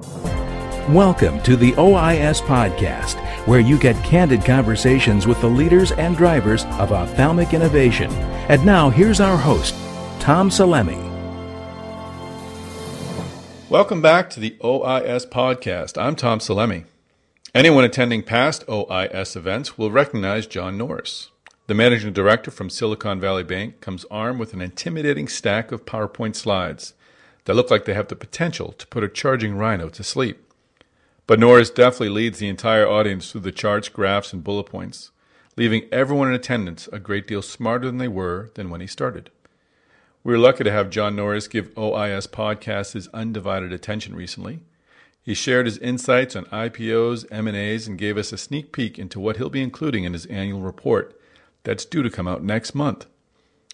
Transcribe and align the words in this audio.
Welcome 0.00 1.42
to 1.42 1.56
the 1.56 1.72
OIS 1.72 2.40
Podcast, 2.40 3.16
where 3.46 3.60
you 3.60 3.78
get 3.78 4.02
candid 4.02 4.44
conversations 4.44 5.26
with 5.26 5.40
the 5.40 5.48
leaders 5.48 5.92
and 5.92 6.16
drivers 6.16 6.64
of 6.64 6.90
ophthalmic 6.90 7.52
innovation. 7.52 8.10
And 8.48 8.64
now, 8.64 8.88
here's 8.88 9.20
our 9.20 9.36
host, 9.36 9.74
Tom 10.18 10.48
Salemi. 10.48 10.98
Welcome 13.68 14.00
back 14.00 14.30
to 14.30 14.40
the 14.40 14.56
OIS 14.62 15.28
Podcast. 15.28 16.00
I'm 16.00 16.16
Tom 16.16 16.38
Salemi. 16.38 16.86
Anyone 17.54 17.84
attending 17.84 18.22
past 18.22 18.66
OIS 18.66 19.36
events 19.36 19.76
will 19.76 19.90
recognize 19.90 20.46
John 20.46 20.78
Norris. 20.78 21.30
The 21.66 21.74
managing 21.74 22.12
director 22.14 22.50
from 22.50 22.70
Silicon 22.70 23.20
Valley 23.20 23.44
Bank 23.44 23.80
comes 23.80 24.06
armed 24.10 24.40
with 24.40 24.54
an 24.54 24.62
intimidating 24.62 25.28
stack 25.28 25.70
of 25.70 25.84
PowerPoint 25.84 26.36
slides 26.36 26.94
that 27.50 27.56
look 27.56 27.68
like 27.68 27.84
they 27.84 27.94
have 27.94 28.06
the 28.06 28.14
potential 28.14 28.70
to 28.70 28.86
put 28.86 29.02
a 29.02 29.08
charging 29.08 29.56
rhino 29.56 29.88
to 29.88 30.04
sleep. 30.04 30.52
But 31.26 31.40
Norris 31.40 31.68
deftly 31.68 32.08
leads 32.08 32.38
the 32.38 32.46
entire 32.46 32.86
audience 32.86 33.32
through 33.32 33.40
the 33.40 33.50
charts, 33.50 33.88
graphs, 33.88 34.32
and 34.32 34.44
bullet 34.44 34.66
points, 34.66 35.10
leaving 35.56 35.88
everyone 35.90 36.28
in 36.28 36.34
attendance 36.34 36.88
a 36.92 37.00
great 37.00 37.26
deal 37.26 37.42
smarter 37.42 37.86
than 37.86 37.98
they 37.98 38.06
were 38.06 38.52
than 38.54 38.70
when 38.70 38.80
he 38.80 38.86
started. 38.86 39.30
We 40.22 40.32
were 40.32 40.38
lucky 40.38 40.62
to 40.62 40.70
have 40.70 40.90
John 40.90 41.16
Norris 41.16 41.48
give 41.48 41.74
OIS 41.74 42.28
Podcast 42.28 42.92
his 42.92 43.08
undivided 43.08 43.72
attention 43.72 44.14
recently. 44.14 44.60
He 45.20 45.34
shared 45.34 45.66
his 45.66 45.78
insights 45.78 46.36
on 46.36 46.44
IPOs, 46.44 47.26
M&As, 47.32 47.88
and 47.88 47.98
gave 47.98 48.16
us 48.16 48.32
a 48.32 48.38
sneak 48.38 48.70
peek 48.70 48.96
into 48.96 49.18
what 49.18 49.38
he'll 49.38 49.50
be 49.50 49.60
including 49.60 50.04
in 50.04 50.12
his 50.12 50.26
annual 50.26 50.60
report 50.60 51.20
that's 51.64 51.84
due 51.84 52.04
to 52.04 52.10
come 52.10 52.28
out 52.28 52.44
next 52.44 52.76
month. 52.76 53.06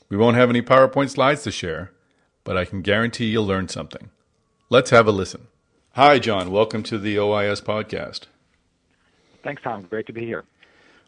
We 0.08 0.16
won't 0.16 0.38
have 0.38 0.48
any 0.48 0.62
PowerPoint 0.62 1.10
slides 1.10 1.42
to 1.42 1.50
share, 1.50 1.92
but 2.46 2.56
I 2.56 2.64
can 2.64 2.80
guarantee 2.80 3.26
you'll 3.26 3.44
learn 3.44 3.68
something. 3.68 4.08
Let's 4.70 4.90
have 4.90 5.06
a 5.06 5.12
listen. 5.12 5.48
Hi, 5.94 6.18
John. 6.20 6.52
Welcome 6.52 6.84
to 6.84 6.96
the 6.96 7.16
OIS 7.16 7.60
podcast. 7.60 8.26
Thanks, 9.42 9.62
Tom. 9.62 9.82
Great 9.90 10.06
to 10.06 10.12
be 10.12 10.24
here. 10.24 10.44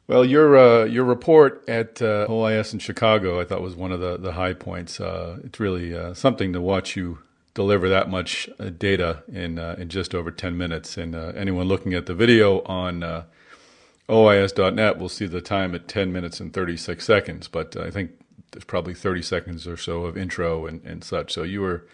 Well, 0.09 0.25
your 0.25 0.59
uh, 0.59 0.85
your 0.85 1.05
report 1.05 1.63
at 1.69 2.03
uh, 2.03 2.27
OIS 2.29 2.73
in 2.73 2.81
Chicago, 2.81 3.41
I 3.41 3.45
thought 3.45 3.63
was 3.63 3.77
one 3.77 3.93
of 3.93 4.01
the, 4.01 4.17
the 4.17 4.33
high 4.33 4.53
points. 4.53 5.01
Uh, 5.01 5.39
it's 5.45 5.61
really 5.61 5.95
uh, 5.95 6.13
something 6.13 6.53
to 6.55 6.61
watch 6.61 6.97
you 6.97 7.21
deliver 7.55 7.89
that 7.89 8.11
much 8.11 8.49
uh, 8.59 8.71
data 8.71 9.23
in 9.33 9.59
uh, 9.59 9.77
in 9.79 9.91
just 9.91 10.15
over 10.15 10.31
ten 10.33 10.59
minutes. 10.59 10.97
And 10.97 11.15
anyone 11.15 11.69
looking 11.69 11.95
at 11.95 12.07
the 12.07 12.15
video 12.15 12.63
on 12.63 13.25
OIS.net 14.09 14.99
will 14.99 15.09
see 15.09 15.27
the 15.27 15.43
time 15.43 15.75
at 15.75 15.87
ten 15.87 16.13
minutes 16.13 16.41
and 16.41 16.53
thirty 16.53 16.77
six 16.77 17.05
seconds. 17.05 17.47
But 17.47 17.77
I 17.77 17.91
think 17.91 18.13
there's 18.53 18.65
probably 18.65 18.95
thirty 18.95 19.23
seconds 19.23 19.67
or 19.67 19.77
so 19.77 20.05
of 20.05 20.17
intro 20.17 20.67
and, 20.67 20.83
and 20.85 21.05
such. 21.05 21.33
So 21.33 21.43
you 21.43 21.61
were 21.61 21.87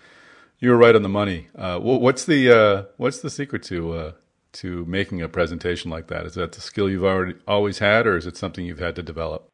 you 0.59 0.71
were 0.71 0.77
right 0.77 0.95
on 0.95 1.03
the 1.03 1.09
money. 1.09 1.49
Uh, 1.55 1.79
what's 1.79 2.25
the 2.25 2.51
uh, 2.51 2.83
what's 2.97 3.21
the 3.21 3.31
secret 3.31 3.63
to 3.65 3.93
uh, 3.93 4.13
to 4.55 4.85
making 4.87 5.23
a 5.23 5.29
presentation 5.29 5.91
like 5.91 6.09
that? 6.09 6.27
Is 6.27 6.35
that 6.35 6.53
the 6.53 6.61
skill 6.61 6.89
you've 6.89 7.05
already 7.05 7.35
always 7.47 7.79
had, 7.79 8.07
or 8.07 8.17
is 8.17 8.27
it 8.27 8.37
something 8.37 8.65
you've 8.65 8.79
had 8.79 8.97
to 8.97 9.03
develop? 9.03 9.49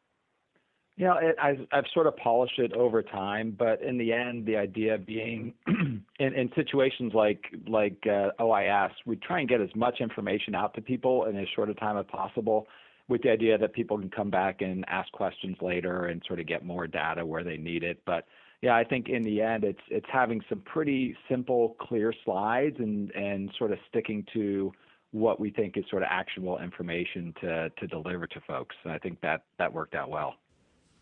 Know, 0.97 1.17
it, 1.17 1.35
I've, 1.41 1.65
I've 1.71 1.85
sort 1.93 2.05
of 2.05 2.15
polished 2.17 2.59
it 2.59 2.73
over 2.73 3.01
time, 3.01 3.55
but 3.57 3.81
in 3.81 3.97
the 3.97 4.13
end, 4.13 4.45
the 4.45 4.57
idea 4.57 4.99
being, 4.99 5.53
in, 5.67 6.03
in 6.19 6.51
situations 6.55 7.13
like 7.15 7.45
like 7.67 7.97
uh, 8.05 8.29
OIS, 8.39 8.91
we 9.07 9.15
try 9.15 9.39
and 9.39 9.49
get 9.49 9.61
as 9.61 9.75
much 9.75 9.99
information 9.99 10.53
out 10.53 10.75
to 10.75 10.81
people 10.81 11.25
in 11.25 11.35
as 11.37 11.47
short 11.55 11.71
a 11.71 11.73
time 11.73 11.97
as 11.97 12.05
possible, 12.05 12.67
with 13.11 13.21
the 13.23 13.29
idea 13.29 13.57
that 13.57 13.73
people 13.73 13.99
can 13.99 14.09
come 14.09 14.29
back 14.29 14.61
and 14.61 14.85
ask 14.87 15.11
questions 15.11 15.57
later 15.61 16.05
and 16.05 16.23
sort 16.25 16.39
of 16.39 16.47
get 16.47 16.63
more 16.63 16.87
data 16.87 17.25
where 17.25 17.43
they 17.43 17.57
need 17.57 17.83
it. 17.83 18.01
But 18.05 18.25
yeah, 18.61 18.73
I 18.73 18.85
think 18.85 19.09
in 19.09 19.23
the 19.23 19.41
end, 19.41 19.65
it's 19.65 19.81
it's 19.89 20.07
having 20.11 20.41
some 20.47 20.61
pretty 20.61 21.15
simple, 21.29 21.75
clear 21.81 22.13
slides 22.23 22.77
and 22.79 23.11
and 23.11 23.51
sort 23.57 23.73
of 23.73 23.79
sticking 23.89 24.25
to 24.33 24.71
what 25.11 25.41
we 25.41 25.49
think 25.49 25.75
is 25.75 25.83
sort 25.89 26.03
of 26.03 26.07
actionable 26.09 26.57
information 26.59 27.33
to 27.41 27.69
to 27.69 27.87
deliver 27.87 28.27
to 28.27 28.39
folks. 28.47 28.75
And 28.85 28.93
I 28.93 28.97
think 28.97 29.19
that 29.21 29.43
that 29.59 29.73
worked 29.73 29.93
out 29.93 30.09
well. 30.09 30.35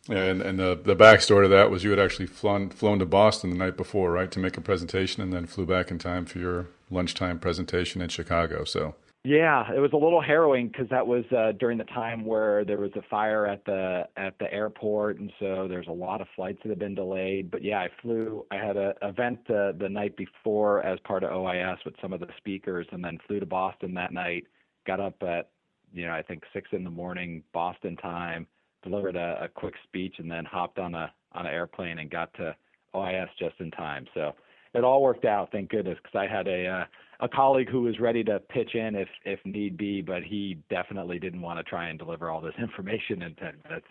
Yeah, 0.08 0.24
And 0.24 0.42
and 0.42 0.58
the 0.58 0.80
the 0.84 0.96
backstory 0.96 1.44
to 1.44 1.50
that 1.50 1.70
was 1.70 1.84
you 1.84 1.92
had 1.92 2.00
actually 2.00 2.26
flown 2.26 2.70
flown 2.70 2.98
to 3.00 3.06
Boston 3.06 3.52
the 3.52 3.58
night 3.58 3.78
before, 3.78 4.12
right, 4.14 4.32
to 4.32 4.40
make 4.40 4.58
a 4.58 4.62
presentation, 4.62 5.22
and 5.22 5.32
then 5.32 5.46
flew 5.46 5.68
back 5.68 5.92
in 5.92 6.00
time 6.00 6.26
for 6.26 6.40
your 6.40 6.70
lunchtime 6.90 7.38
presentation 7.38 8.02
in 8.02 8.10
Chicago. 8.10 8.64
So 8.64 8.96
yeah, 9.26 9.70
it 9.74 9.80
was 9.80 9.92
a 9.92 9.98
little 9.98 10.22
harrowing 10.22 10.70
because 10.70 10.88
that 10.90 11.06
was 11.06 11.26
uh, 11.38 11.52
during 11.60 11.78
the 11.78 11.84
time 11.86 12.26
where 12.26 12.64
there 12.64 12.78
was 12.80 12.92
a 12.96 13.02
fire 13.10 13.46
at 13.46 13.66
the 13.66 14.04
at 14.16 14.40
the 14.40 14.52
airport, 14.54 15.20
and 15.20 15.30
so 15.40 15.68
there's 15.68 15.88
a 15.88 15.92
lot 15.92 16.22
of 16.22 16.28
flights 16.38 16.60
that 16.64 16.70
have 16.70 16.80
been 16.80 16.96
delayed. 16.96 17.52
But 17.52 17.62
yeah, 17.62 17.80
I 17.80 17.90
flew. 18.02 18.46
I 18.50 18.56
had 18.56 18.78
an 18.78 18.94
event 19.02 19.40
uh, 19.50 19.74
the 19.78 19.90
night 19.90 20.16
before 20.16 20.82
as 20.84 21.00
part 21.02 21.26
of 21.26 21.32
OIS 21.32 21.80
with 21.84 21.96
some 22.02 22.14
of 22.14 22.22
the 22.22 22.30
speakers, 22.38 22.88
and 22.94 23.04
then 23.04 23.20
flew 23.28 23.42
to 23.42 23.46
Boston 23.46 23.94
that 23.96 24.14
night. 24.14 24.46
Got 24.88 25.02
up 25.02 25.22
at 25.22 25.50
you 25.94 26.06
know 26.06 26.14
I 26.14 26.22
think 26.22 26.44
six 26.54 26.70
in 26.72 26.86
the 26.86 26.90
morning 26.90 27.44
Boston 27.52 27.98
time, 27.98 28.48
delivered 28.84 29.18
a, 29.18 29.44
a 29.44 29.48
quick 29.50 29.74
speech, 29.84 30.16
and 30.20 30.32
then 30.32 30.46
hopped 30.46 30.80
on 30.80 30.96
a 30.96 31.12
on 31.34 31.46
an 31.46 31.54
airplane 31.54 32.00
and 32.00 32.10
got 32.10 32.34
to 32.36 32.56
OIS 32.96 33.28
just 33.38 33.56
in 33.60 33.70
time. 33.72 34.06
So 34.14 34.34
it 34.74 34.86
all 34.86 35.02
worked 35.02 35.26
out, 35.26 35.52
thank 35.52 35.70
goodness, 35.70 35.98
because 36.02 36.18
I 36.18 36.32
had 36.32 36.48
a 36.48 36.68
uh, 36.68 36.86
a 37.20 37.28
colleague 37.28 37.70
who 37.70 37.82
was 37.82 38.00
ready 38.00 38.24
to 38.24 38.40
pitch 38.40 38.76
in 38.76 38.96
if 38.96 39.10
if 39.26 39.40
need 39.46 39.78
be, 39.78 40.02
but 40.02 40.24
he 40.24 40.58
definitely 40.70 41.20
didn't 41.20 41.42
want 41.42 41.60
to 41.60 41.64
try 41.64 41.90
and 41.90 42.00
deliver 42.00 42.30
all 42.30 42.42
this 42.42 42.56
information 42.60 43.22
in 43.22 43.36
ten 43.36 43.56
minutes. 43.64 43.88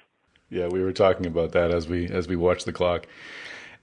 Yeah, 0.50 0.68
we 0.68 0.82
were 0.82 0.92
talking 0.92 1.26
about 1.26 1.52
that 1.52 1.70
as 1.70 1.88
we 1.88 2.08
as 2.08 2.28
we 2.28 2.36
watched 2.36 2.64
the 2.64 2.72
clock. 2.72 3.06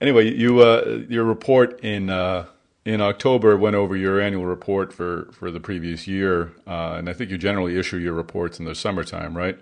Anyway, 0.01 0.33
you 0.33 0.59
uh, 0.61 1.03
your 1.07 1.23
report 1.23 1.79
in 1.81 2.09
uh, 2.09 2.47
in 2.85 3.01
October 3.01 3.55
went 3.55 3.75
over 3.75 3.95
your 3.95 4.19
annual 4.19 4.45
report 4.45 4.91
for 4.91 5.29
for 5.31 5.51
the 5.51 5.59
previous 5.59 6.07
year, 6.07 6.53
uh, 6.67 6.95
and 6.97 7.09
I 7.09 7.13
think 7.13 7.29
you 7.29 7.37
generally 7.37 7.77
issue 7.77 7.97
your 7.97 8.13
reports 8.13 8.59
in 8.59 8.65
the 8.65 8.75
summertime, 8.75 9.37
right? 9.37 9.59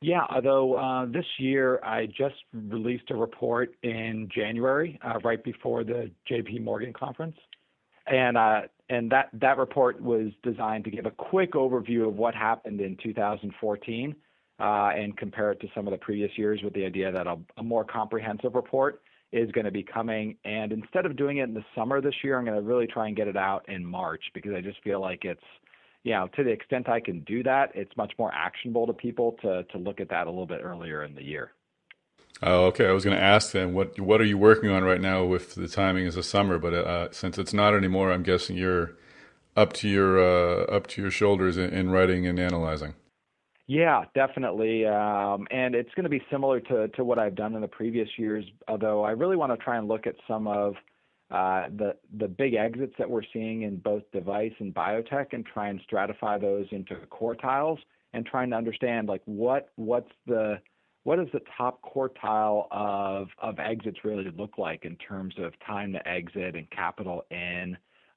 Yeah, 0.00 0.26
although 0.28 0.74
uh, 0.74 1.06
this 1.06 1.24
year 1.38 1.80
I 1.82 2.06
just 2.06 2.34
released 2.52 3.10
a 3.10 3.14
report 3.14 3.74
in 3.82 4.28
January, 4.34 4.98
uh, 5.02 5.18
right 5.24 5.42
before 5.42 5.82
the 5.82 6.10
JP 6.30 6.62
Morgan 6.62 6.92
conference 6.92 7.36
and 8.06 8.36
uh, 8.36 8.62
and 8.88 9.10
that 9.10 9.30
that 9.32 9.58
report 9.58 10.00
was 10.00 10.30
designed 10.42 10.84
to 10.84 10.90
give 10.90 11.06
a 11.06 11.10
quick 11.10 11.52
overview 11.52 12.06
of 12.06 12.16
what 12.16 12.34
happened 12.34 12.80
in 12.80 12.96
2014 13.02 14.14
uh, 14.60 14.62
and 14.62 15.16
compare 15.16 15.52
it 15.52 15.60
to 15.60 15.68
some 15.74 15.86
of 15.86 15.92
the 15.92 15.98
previous 15.98 16.30
years 16.36 16.60
with 16.62 16.74
the 16.74 16.84
idea 16.84 17.10
that 17.10 17.26
a, 17.26 17.36
a 17.56 17.62
more 17.62 17.84
comprehensive 17.84 18.54
report 18.54 19.02
is 19.32 19.50
going 19.52 19.64
to 19.64 19.70
be 19.70 19.82
coming. 19.82 20.36
And 20.44 20.70
instead 20.70 21.06
of 21.06 21.16
doing 21.16 21.38
it 21.38 21.44
in 21.44 21.54
the 21.54 21.64
summer 21.74 22.00
this 22.00 22.14
year, 22.22 22.38
I'm 22.38 22.44
going 22.44 22.56
to 22.56 22.62
really 22.62 22.86
try 22.86 23.08
and 23.08 23.16
get 23.16 23.26
it 23.26 23.36
out 23.36 23.68
in 23.68 23.84
March 23.84 24.22
because 24.32 24.52
I 24.54 24.60
just 24.60 24.82
feel 24.82 25.00
like 25.00 25.24
it's 25.24 25.42
you 26.04 26.12
know, 26.12 26.28
to 26.36 26.44
the 26.44 26.50
extent 26.50 26.88
I 26.88 27.00
can 27.00 27.20
do 27.20 27.42
that, 27.44 27.70
it's 27.74 27.96
much 27.96 28.12
more 28.18 28.30
actionable 28.32 28.86
to 28.86 28.92
people 28.92 29.36
to 29.42 29.64
to 29.64 29.78
look 29.78 30.00
at 30.00 30.10
that 30.10 30.26
a 30.26 30.30
little 30.30 30.46
bit 30.46 30.60
earlier 30.62 31.02
in 31.02 31.14
the 31.14 31.24
year. 31.24 31.52
Oh, 32.46 32.66
okay. 32.66 32.86
I 32.86 32.92
was 32.92 33.04
going 33.04 33.16
to 33.16 33.22
ask 33.22 33.52
then, 33.52 33.72
what 33.72 33.98
what 33.98 34.20
are 34.20 34.24
you 34.24 34.36
working 34.36 34.68
on 34.68 34.84
right 34.84 35.00
now 35.00 35.24
with 35.24 35.54
the 35.54 35.66
timing 35.66 36.04
is 36.04 36.14
a 36.14 36.22
summer, 36.22 36.58
but 36.58 36.74
uh, 36.74 37.10
since 37.10 37.38
it's 37.38 37.54
not 37.54 37.74
anymore, 37.74 38.12
I'm 38.12 38.22
guessing 38.22 38.56
you're 38.56 38.96
up 39.56 39.72
to 39.74 39.88
your 39.88 40.20
uh, 40.20 40.64
up 40.64 40.86
to 40.88 41.00
your 41.00 41.10
shoulders 41.10 41.56
in, 41.56 41.70
in, 41.70 41.90
writing 41.90 42.26
and 42.26 42.38
analyzing. 42.38 42.94
Yeah, 43.66 44.04
definitely, 44.14 44.84
um, 44.84 45.46
and 45.50 45.74
it's 45.74 45.88
going 45.94 46.04
to 46.04 46.10
be 46.10 46.20
similar 46.30 46.60
to 46.60 46.88
to 46.88 47.02
what 47.02 47.18
I've 47.18 47.34
done 47.34 47.54
in 47.54 47.62
the 47.62 47.68
previous 47.68 48.10
years. 48.18 48.44
Although 48.68 49.04
I 49.04 49.12
really 49.12 49.36
want 49.36 49.52
to 49.52 49.64
try 49.64 49.78
and 49.78 49.88
look 49.88 50.06
at 50.06 50.16
some 50.28 50.46
of 50.46 50.74
uh, 51.30 51.68
the 51.74 51.96
the 52.18 52.28
big 52.28 52.52
exits 52.52 52.92
that 52.98 53.08
we're 53.08 53.22
seeing 53.32 53.62
in 53.62 53.78
both 53.78 54.02
device 54.12 54.52
and 54.58 54.74
biotech, 54.74 55.32
and 55.32 55.46
try 55.46 55.68
and 55.68 55.80
stratify 55.90 56.38
those 56.38 56.66
into 56.72 56.94
quartiles, 57.10 57.78
and 58.12 58.26
trying 58.26 58.50
to 58.50 58.56
understand 58.56 59.08
like 59.08 59.22
what 59.24 59.70
what's 59.76 60.12
the 60.26 60.60
what 61.04 61.16
does 61.16 61.28
the 61.32 61.40
top 61.56 61.80
quartile 61.82 62.66
of 62.70 63.28
of 63.40 63.58
exits 63.58 63.98
really 64.04 64.30
look 64.36 64.58
like 64.58 64.84
in 64.84 64.96
terms 64.96 65.34
of 65.38 65.52
time 65.66 65.92
to 65.92 66.08
exit 66.08 66.56
and 66.56 66.68
capital 66.70 67.24
in, 67.30 67.76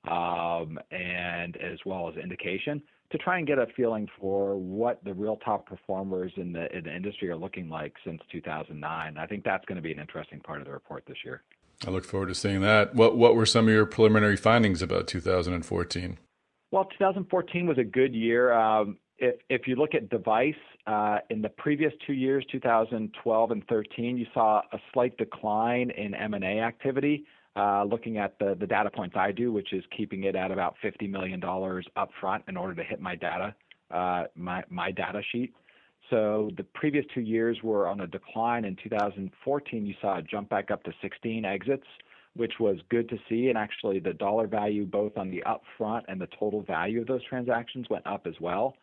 um, 0.10 0.80
and 0.92 1.56
as 1.58 1.80
well 1.86 2.10
as 2.10 2.16
indication 2.16 2.82
to 3.12 3.18
try 3.18 3.38
and 3.38 3.48
get 3.48 3.58
a 3.58 3.68
feeling 3.76 4.08
for 4.20 4.58
what 4.58 5.02
the 5.04 5.14
real 5.14 5.38
top 5.38 5.66
performers 5.66 6.32
in 6.38 6.52
the 6.52 6.76
in 6.76 6.84
the 6.86 6.96
industry 6.96 7.30
are 7.30 7.38
looking 7.38 7.70
like 7.70 7.94
since 8.06 8.22
2009. 8.32 9.18
I 9.18 9.28
think 9.28 9.44
that's 9.44 9.66
going 9.66 9.76
to 9.76 9.82
be 9.82 9.92
an 9.92 10.00
interesting 10.00 10.40
part 10.40 10.60
of 10.60 10.66
the 10.66 10.74
report 10.74 11.04
this 11.08 11.18
year. 11.24 11.44
I 11.86 11.92
look 11.92 12.06
forward 12.06 12.30
to 12.30 12.36
seeing 12.36 12.62
that. 12.62 12.96
What 12.96 13.18
what 13.18 13.36
were 13.36 13.46
some 13.46 13.68
of 13.68 13.74
your 13.74 13.86
preliminary 13.86 14.38
findings 14.38 14.82
about 14.82 15.08
2014? 15.08 16.18
Well, 16.72 16.86
2014 16.86 17.68
was 17.68 17.78
a 17.78 17.84
good 17.84 18.14
year. 18.14 18.52
Um, 18.52 18.98
if 19.20 19.36
if 19.50 19.68
you 19.68 19.76
look 19.76 19.94
at 19.94 20.10
device 20.10 20.54
uh, 20.86 21.20
in 21.30 21.42
the 21.42 21.50
previous 21.50 21.94
two 22.06 22.14
years, 22.14 22.46
2012 22.52 23.52
and 23.52 23.68
13, 23.68 24.18
you 24.18 24.26
saw 24.34 24.62
a 24.72 24.78
slight 24.94 25.18
decline 25.18 25.92
in 25.92 26.14
M&A 26.14 26.60
activity. 26.60 27.26
Uh, 27.56 27.84
looking 27.84 28.18
at 28.18 28.38
the 28.40 28.56
the 28.60 28.68
data 28.68 28.90
points 28.90 29.16
I 29.18 29.32
do, 29.32 29.52
which 29.52 29.74
is 29.74 29.84
keeping 29.96 30.26
it 30.26 30.36
at 30.36 30.52
about 30.52 30.76
50 30.82 31.08
million 31.08 31.40
dollars 31.40 31.88
upfront 31.98 32.42
in 32.48 32.56
order 32.56 32.76
to 32.76 32.84
hit 32.84 33.02
my 33.02 33.16
data 33.16 33.56
uh, 33.92 34.24
my 34.36 34.64
my 34.70 34.92
data 34.92 35.22
sheet. 35.32 35.54
So 36.10 36.52
the 36.56 36.64
previous 36.64 37.06
two 37.14 37.22
years 37.22 37.58
were 37.64 37.88
on 37.88 38.02
a 38.02 38.08
decline. 38.08 38.66
In 38.66 38.78
2014, 38.82 39.86
you 39.86 39.94
saw 40.02 40.20
a 40.20 40.22
jump 40.22 40.50
back 40.50 40.72
up 40.72 40.84
to 40.84 40.92
16 41.02 41.44
exits, 41.44 41.86
which 42.34 42.54
was 42.60 42.78
good 42.90 43.10
to 43.10 43.18
see. 43.28 43.50
And 43.50 43.58
actually, 43.58 44.00
the 44.00 44.14
dollar 44.14 44.48
value, 44.48 44.86
both 44.86 45.18
on 45.18 45.30
the 45.30 45.44
upfront 45.46 46.04
and 46.08 46.22
the 46.22 46.30
total 46.40 46.62
value 46.62 47.02
of 47.02 47.08
those 47.08 47.24
transactions, 47.26 47.88
went 47.90 48.08
up 48.08 48.26
as 48.26 48.36
well. 48.40 48.76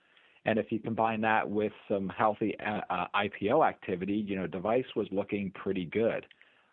And 0.47 0.59
if 0.59 0.71
you 0.71 0.79
combine 0.79 1.21
that 1.23 1.49
with 1.49 1.73
some 1.89 2.09
healthy 2.09 2.55
uh, 2.61 2.81
uh 2.91 3.07
IPO 3.15 3.67
activity, 3.67 4.15
you 4.15 4.37
know, 4.37 4.47
device 4.47 4.85
was 4.95 5.07
looking 5.11 5.51
pretty 5.53 5.87
good. 5.87 6.27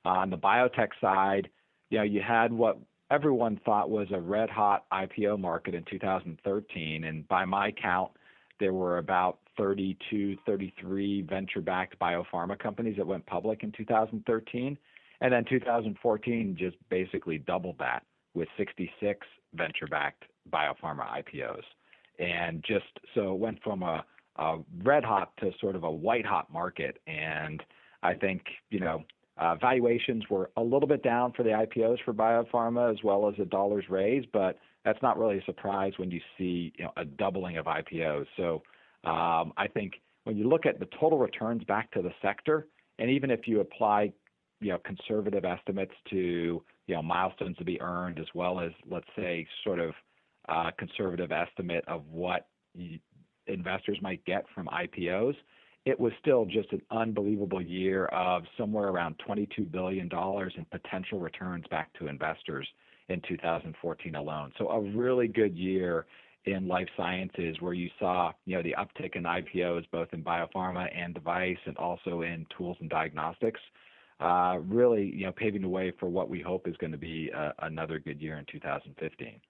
Uh, 0.06 0.10
on 0.10 0.30
the 0.30 0.38
biotech 0.38 0.90
side, 1.00 1.50
you 1.90 1.98
know, 1.98 2.04
you 2.04 2.22
had 2.22 2.52
what 2.52 2.78
everyone 3.12 3.60
thought 3.66 3.90
was 3.90 4.08
a 4.12 4.20
red 4.20 4.50
hot 4.50 4.86
IPO 4.92 5.40
market 5.40 5.76
in 5.76 5.84
2013, 5.90 7.04
and 7.04 7.28
by 7.28 7.46
my 7.46 7.72
count, 7.72 8.12
there 8.60 8.74
were 8.74 8.98
about 8.98 9.40
32, 9.58 10.38
33 10.46 11.22
venture-backed 11.24 12.00
biopharma 12.00 12.58
companies 12.58 12.96
that 12.98 13.06
went 13.06 13.26
public 13.26 13.64
in 13.64 13.72
2013, 13.74 14.78
and 15.20 15.34
then 15.34 15.46
2014 15.50 16.56
just 16.58 16.78
basically 16.90 17.38
doubled 17.38 17.78
that 17.80 18.04
with 18.34 18.48
66 18.58 19.28
venture-backed 19.54 20.24
biopharma 20.52 21.06
IPOs 21.22 21.64
and 22.22 22.64
just 22.66 22.86
so 23.16 23.34
it 23.34 23.40
went 23.40 23.62
from 23.64 23.84
a, 23.84 24.06
a 24.38 24.60
red 24.84 25.04
hot 25.04 25.32
to 25.38 25.52
sort 25.60 25.76
of 25.76 25.84
a 25.84 25.92
white 25.92 26.26
hot 26.26 26.52
market. 26.54 27.00
And 27.08 27.62
I 28.04 28.14
think 28.14 28.44
you 28.70 28.80
know 28.80 29.04
uh, 29.38 29.56
valuations 29.56 30.24
were 30.30 30.52
a 30.58 30.62
little 30.62 30.88
bit 30.88 31.04
down 31.04 31.34
for 31.34 31.44
the 31.44 31.50
IPOs 31.50 31.98
for 32.06 32.14
biopharma 32.14 32.92
as 32.92 33.04
well 33.04 33.28
as 33.28 33.36
the 33.38 33.46
dollars 33.46 33.86
raised, 33.90 34.28
but 34.32 34.58
that's 34.86 35.02
not 35.02 35.18
really 35.18 35.40
a 35.40 35.44
surprise 35.44 35.94
when 35.98 36.12
you 36.12 36.22
see 36.38 36.74
you 36.78 36.86
know, 36.86 36.92
a 36.98 37.06
doubling 37.06 37.58
of 37.58 37.66
IPOs. 37.66 38.26
So 38.38 38.62
um, 39.04 39.54
I 39.58 39.68
think 39.74 39.94
when 40.24 40.38
you 40.38 40.48
look 40.48 40.66
at 40.66 40.80
the 40.80 40.88
total 41.00 41.18
returns 41.18 41.64
back 41.64 41.92
to 41.92 42.02
the 42.02 42.12
sector, 42.22 42.68
and 43.00 43.10
even 43.10 43.32
if 43.32 43.48
you 43.48 43.62
apply 43.62 44.14
you 44.60 44.70
know 44.70 44.78
conservative 44.86 45.44
estimates 45.44 45.94
to 46.12 46.64
you 46.88 46.96
know 46.96 47.02
milestones 47.02 47.58
to 47.58 47.66
be 47.66 47.82
earned 47.82 48.20
as 48.20 48.28
well 48.36 48.60
as 48.60 48.72
let's 48.90 49.08
say 49.16 49.48
sort 49.64 49.80
of 49.80 49.94
uh, 50.50 50.72
conservative 50.78 51.32
estimate 51.32 51.84
of 51.88 52.04
what 52.10 52.48
investors 53.48 53.98
might 54.02 54.24
get 54.26 54.46
from 54.54 54.68
IPOs, 54.68 55.36
it 55.86 56.00
was 56.00 56.12
still 56.20 56.46
just 56.46 56.72
an 56.72 56.82
unbelievable 56.92 57.62
year 57.62 58.06
of 58.08 58.44
somewhere 58.58 58.90
around 58.90 59.16
$22 59.28 59.72
billion 59.72 60.10
in 60.14 60.66
potential 60.72 61.20
returns 61.20 61.66
back 61.72 61.92
to 61.94 62.08
investors 62.08 62.68
in 63.10 63.22
2014 63.28 64.16
alone. 64.16 64.52
So 64.58 64.70
a 64.70 64.80
really 64.80 65.28
good 65.28 65.56
year 65.56 66.06
in 66.46 66.68
life 66.68 66.88
sciences 66.98 67.58
where 67.60 67.74
you 67.74 67.90
saw, 68.00 68.32
you 68.46 68.56
know, 68.56 68.64
the 68.64 68.76
uptick 68.78 69.16
in 69.16 69.24
IPOs 69.24 69.86
both 69.92 70.08
in 70.12 70.24
biopharma 70.24 70.88
and 70.96 71.14
device 71.14 71.58
and 71.66 71.78
also 71.78 72.22
in 72.22 72.46
tools 72.56 72.78
and 72.80 72.90
diagnostics. 72.90 73.60
Uh, 74.20 74.60
really, 74.68 75.12
you 75.16 75.26
know, 75.26 75.32
paving 75.32 75.64
the 75.64 75.68
way 75.68 75.92
for 76.00 76.08
what 76.08 76.30
we 76.30 76.40
hope 76.40 76.68
is 76.68 76.78
going 76.78 76.92
to 76.92 76.98
be 76.98 77.32
uh, 77.36 77.52
another 77.64 77.98
good 77.98 78.22
year 78.22 78.38
in 78.38 78.46
2015. 78.52 79.42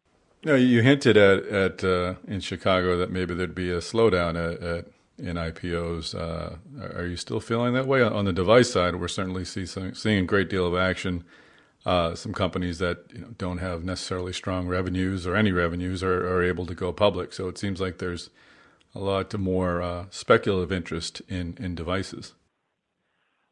No, 0.43 0.55
you 0.55 0.81
hinted 0.81 1.17
at 1.17 1.45
at 1.45 1.83
uh, 1.83 2.15
in 2.27 2.39
Chicago 2.39 2.97
that 2.97 3.11
maybe 3.11 3.35
there'd 3.35 3.53
be 3.53 3.71
a 3.71 3.77
slowdown 3.77 4.35
at, 4.35 4.61
at 4.61 4.85
in 5.21 5.35
IPOs. 5.35 6.15
Uh, 6.15 6.57
are 6.95 7.05
you 7.05 7.15
still 7.15 7.39
feeling 7.39 7.73
that 7.73 7.85
way 7.85 8.01
on 8.01 8.25
the 8.25 8.33
device 8.33 8.71
side? 8.71 8.95
We're 8.95 9.07
certainly 9.07 9.45
see 9.45 9.65
some, 9.65 9.93
seeing 9.93 10.23
a 10.23 10.25
great 10.25 10.49
deal 10.49 10.65
of 10.65 10.75
action. 10.75 11.23
Uh, 11.85 12.13
some 12.13 12.33
companies 12.33 12.77
that 12.77 13.05
you 13.11 13.21
know, 13.21 13.27
don't 13.37 13.57
have 13.57 13.83
necessarily 13.83 14.33
strong 14.33 14.67
revenues 14.67 15.25
or 15.25 15.35
any 15.35 15.51
revenues 15.51 16.03
are, 16.03 16.27
are, 16.27 16.43
able 16.43 16.63
to 16.67 16.75
go 16.75 16.93
public. 16.93 17.33
So 17.33 17.47
it 17.47 17.57
seems 17.57 17.81
like 17.81 17.97
there's 17.97 18.29
a 18.93 18.99
lot 18.99 19.35
more 19.35 19.81
uh, 19.81 20.05
speculative 20.11 20.71
interest 20.71 21.23
in, 21.27 21.57
in 21.59 21.73
devices. 21.73 22.33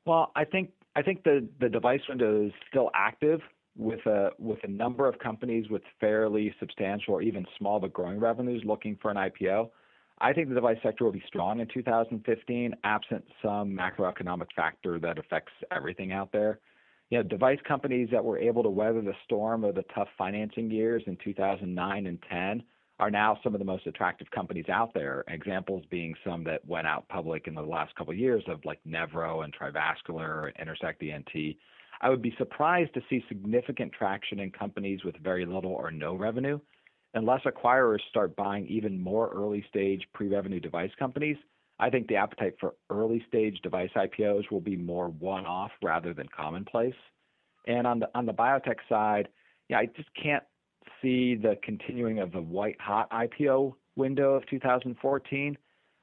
Well, 0.05 0.31
I 0.35 0.45
think 0.45 0.71
I 0.95 1.01
think 1.01 1.23
the, 1.23 1.47
the 1.59 1.69
device 1.69 2.01
window 2.07 2.45
is 2.45 2.51
still 2.67 2.91
active 2.93 3.41
with 3.79 4.05
a 4.05 4.29
with 4.37 4.59
a 4.63 4.67
number 4.67 5.07
of 5.07 5.17
companies 5.19 5.69
with 5.69 5.81
fairly 6.01 6.53
substantial 6.59 7.13
or 7.13 7.21
even 7.21 7.45
small 7.57 7.79
but 7.79 7.93
growing 7.93 8.19
revenues 8.19 8.61
looking 8.65 8.97
for 9.01 9.09
an 9.09 9.17
IPO. 9.17 9.69
I 10.19 10.33
think 10.33 10.49
the 10.49 10.55
device 10.55 10.77
sector 10.83 11.05
will 11.05 11.13
be 11.13 11.23
strong 11.25 11.61
in 11.61 11.67
2015, 11.73 12.75
absent 12.83 13.23
some 13.41 13.69
macroeconomic 13.69 14.47
factor 14.53 14.99
that 14.99 15.17
affects 15.17 15.53
everything 15.71 16.11
out 16.11 16.29
there. 16.33 16.59
You 17.09 17.19
know, 17.19 17.23
device 17.23 17.59
companies 17.65 18.09
that 18.11 18.23
were 18.23 18.37
able 18.37 18.61
to 18.63 18.69
weather 18.69 19.01
the 19.01 19.13
storm 19.23 19.63
of 19.63 19.75
the 19.75 19.85
tough 19.95 20.09
financing 20.17 20.69
years 20.69 21.01
in 21.07 21.17
2009 21.23 22.05
and 22.05 22.19
10 22.29 22.63
are 22.99 23.09
now 23.09 23.39
some 23.41 23.55
of 23.55 23.59
the 23.59 23.65
most 23.65 23.87
attractive 23.87 24.29
companies 24.31 24.67
out 24.67 24.93
there. 24.93 25.23
Examples 25.29 25.85
being 25.89 26.13
some 26.25 26.43
that 26.43 26.67
went 26.67 26.85
out 26.85 27.07
public 27.07 27.47
in 27.47 27.55
the 27.55 27.61
last 27.61 27.95
couple 27.95 28.11
of 28.11 28.19
years 28.19 28.43
of 28.47 28.59
like 28.65 28.79
Nevro 28.85 29.45
and 29.45 29.55
Trivascular, 29.55 30.47
and 30.47 30.53
Intersect 30.59 31.01
ENT. 31.01 31.55
I 32.01 32.09
would 32.09 32.21
be 32.21 32.33
surprised 32.37 32.93
to 32.93 33.01
see 33.09 33.23
significant 33.27 33.91
traction 33.91 34.39
in 34.39 34.51
companies 34.51 35.03
with 35.03 35.17
very 35.17 35.45
little 35.45 35.71
or 35.71 35.91
no 35.91 36.15
revenue. 36.15 36.59
Unless 37.13 37.41
acquirers 37.41 37.99
start 38.09 38.35
buying 38.35 38.67
even 38.67 39.01
more 39.01 39.29
early-stage 39.29 40.07
pre-revenue 40.13 40.59
device 40.59 40.91
companies, 40.97 41.37
I 41.79 41.89
think 41.89 42.07
the 42.07 42.15
appetite 42.15 42.55
for 42.59 42.75
early-stage 42.89 43.59
device 43.61 43.89
IPOs 43.95 44.49
will 44.51 44.61
be 44.61 44.75
more 44.75 45.09
one-off 45.09 45.71
rather 45.81 46.13
than 46.13 46.27
commonplace. 46.35 46.93
And 47.67 47.87
on 47.87 47.99
the 47.99 48.09
on 48.15 48.25
the 48.25 48.33
biotech 48.33 48.77
side, 48.87 49.27
yeah, 49.69 49.79
I 49.79 49.85
just 49.87 50.09
can't 50.21 50.43
see 51.01 51.35
the 51.35 51.57
continuing 51.63 52.19
of 52.19 52.31
the 52.31 52.41
white-hot 52.41 53.09
IPO 53.11 53.73
window 53.95 54.33
of 54.33 54.45
2014. 54.47 55.57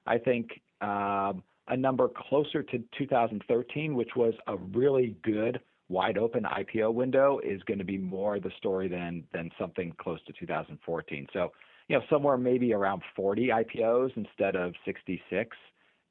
I 0.07 0.19
think 0.19 0.61
um, 0.81 1.43
a 1.69 1.77
number 1.77 2.09
closer 2.09 2.63
to 2.63 2.79
2013, 2.99 3.95
which 3.95 4.11
was 4.17 4.35
a 4.47 4.57
really 4.57 5.17
good 5.23 5.61
wide 5.89 6.19
open 6.19 6.45
IPO 6.45 6.93
window 6.93 7.41
is 7.45 7.63
going 7.65 7.79
to 7.79 7.85
be 7.85 7.99
more 7.99 8.41
the 8.41 8.51
story 8.57 8.89
than 8.89 9.25
than 9.33 9.51
something 9.59 9.93
close 9.99 10.21
to 10.27 10.33
2014. 10.33 11.27
So, 11.33 11.53
you 11.89 11.97
know, 11.97 12.05
somewhere 12.11 12.37
maybe 12.37 12.73
around 12.73 13.03
40 13.15 13.49
IPOs 13.49 14.11
instead 14.17 14.57
of 14.57 14.75
66 14.85 15.57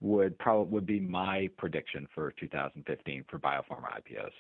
would 0.02 0.38
probably 0.40 0.72
would 0.72 0.86
be 0.86 1.00
my 1.00 1.50
prediction 1.58 2.08
for 2.14 2.34
2015 2.40 3.26
for 3.30 3.40
biopharma 3.40 3.88
IPOs. 4.00 4.32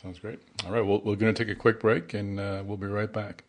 Sounds 0.00 0.18
great. 0.18 0.40
All 0.64 0.72
right, 0.72 0.84
well, 0.84 1.00
we're 1.04 1.16
going 1.16 1.34
to 1.34 1.44
take 1.44 1.52
a 1.52 1.58
quick 1.58 1.80
break 1.80 2.14
and 2.14 2.38
uh, 2.38 2.62
we'll 2.64 2.76
be 2.76 2.86
right 2.86 3.12
back. 3.12 3.44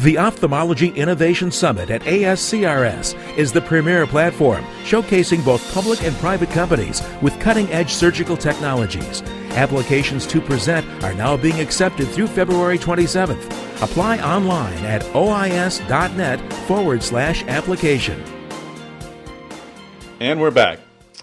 The 0.00 0.16
Ophthalmology 0.16 0.90
Innovation 0.90 1.50
Summit 1.50 1.90
at 1.90 2.02
ASCRS 2.02 3.36
is 3.36 3.50
the 3.50 3.60
premier 3.60 4.06
platform 4.06 4.62
showcasing 4.84 5.44
both 5.44 5.74
public 5.74 6.04
and 6.04 6.14
private 6.18 6.50
companies 6.50 7.02
with 7.20 7.40
cutting 7.40 7.66
edge 7.72 7.92
surgical 7.92 8.36
technologies. 8.36 9.22
Applications 9.56 10.24
to 10.28 10.40
present 10.40 10.86
are 11.02 11.14
now 11.14 11.36
being 11.36 11.58
accepted 11.58 12.06
through 12.06 12.28
February 12.28 12.78
27th. 12.78 13.44
Apply 13.82 14.20
online 14.20 14.78
at 14.84 15.02
ois.net 15.14 16.52
forward 16.68 17.02
slash 17.02 17.42
application. 17.46 18.22
And 20.20 20.40
we're 20.40 20.52
back. 20.52 20.78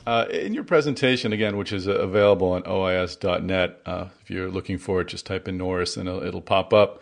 Uh, 0.05 0.25
in 0.29 0.53
your 0.53 0.65
presentation, 0.65 1.31
again, 1.31 1.55
which 1.55 1.71
is 1.71 1.88
available 1.88 2.51
on 2.51 2.63
ois.net, 2.63 3.79
uh, 3.85 4.07
if 4.21 4.29
you're 4.29 4.51
looking 4.51 4.77
for 4.77 5.00
it, 5.00 5.07
just 5.07 5.25
type 5.25 5.47
in 5.47 5.57
Norris 5.57 5.95
and 5.95 6.09
it'll, 6.09 6.23
it'll 6.23 6.41
pop 6.41 6.73
up. 6.73 7.01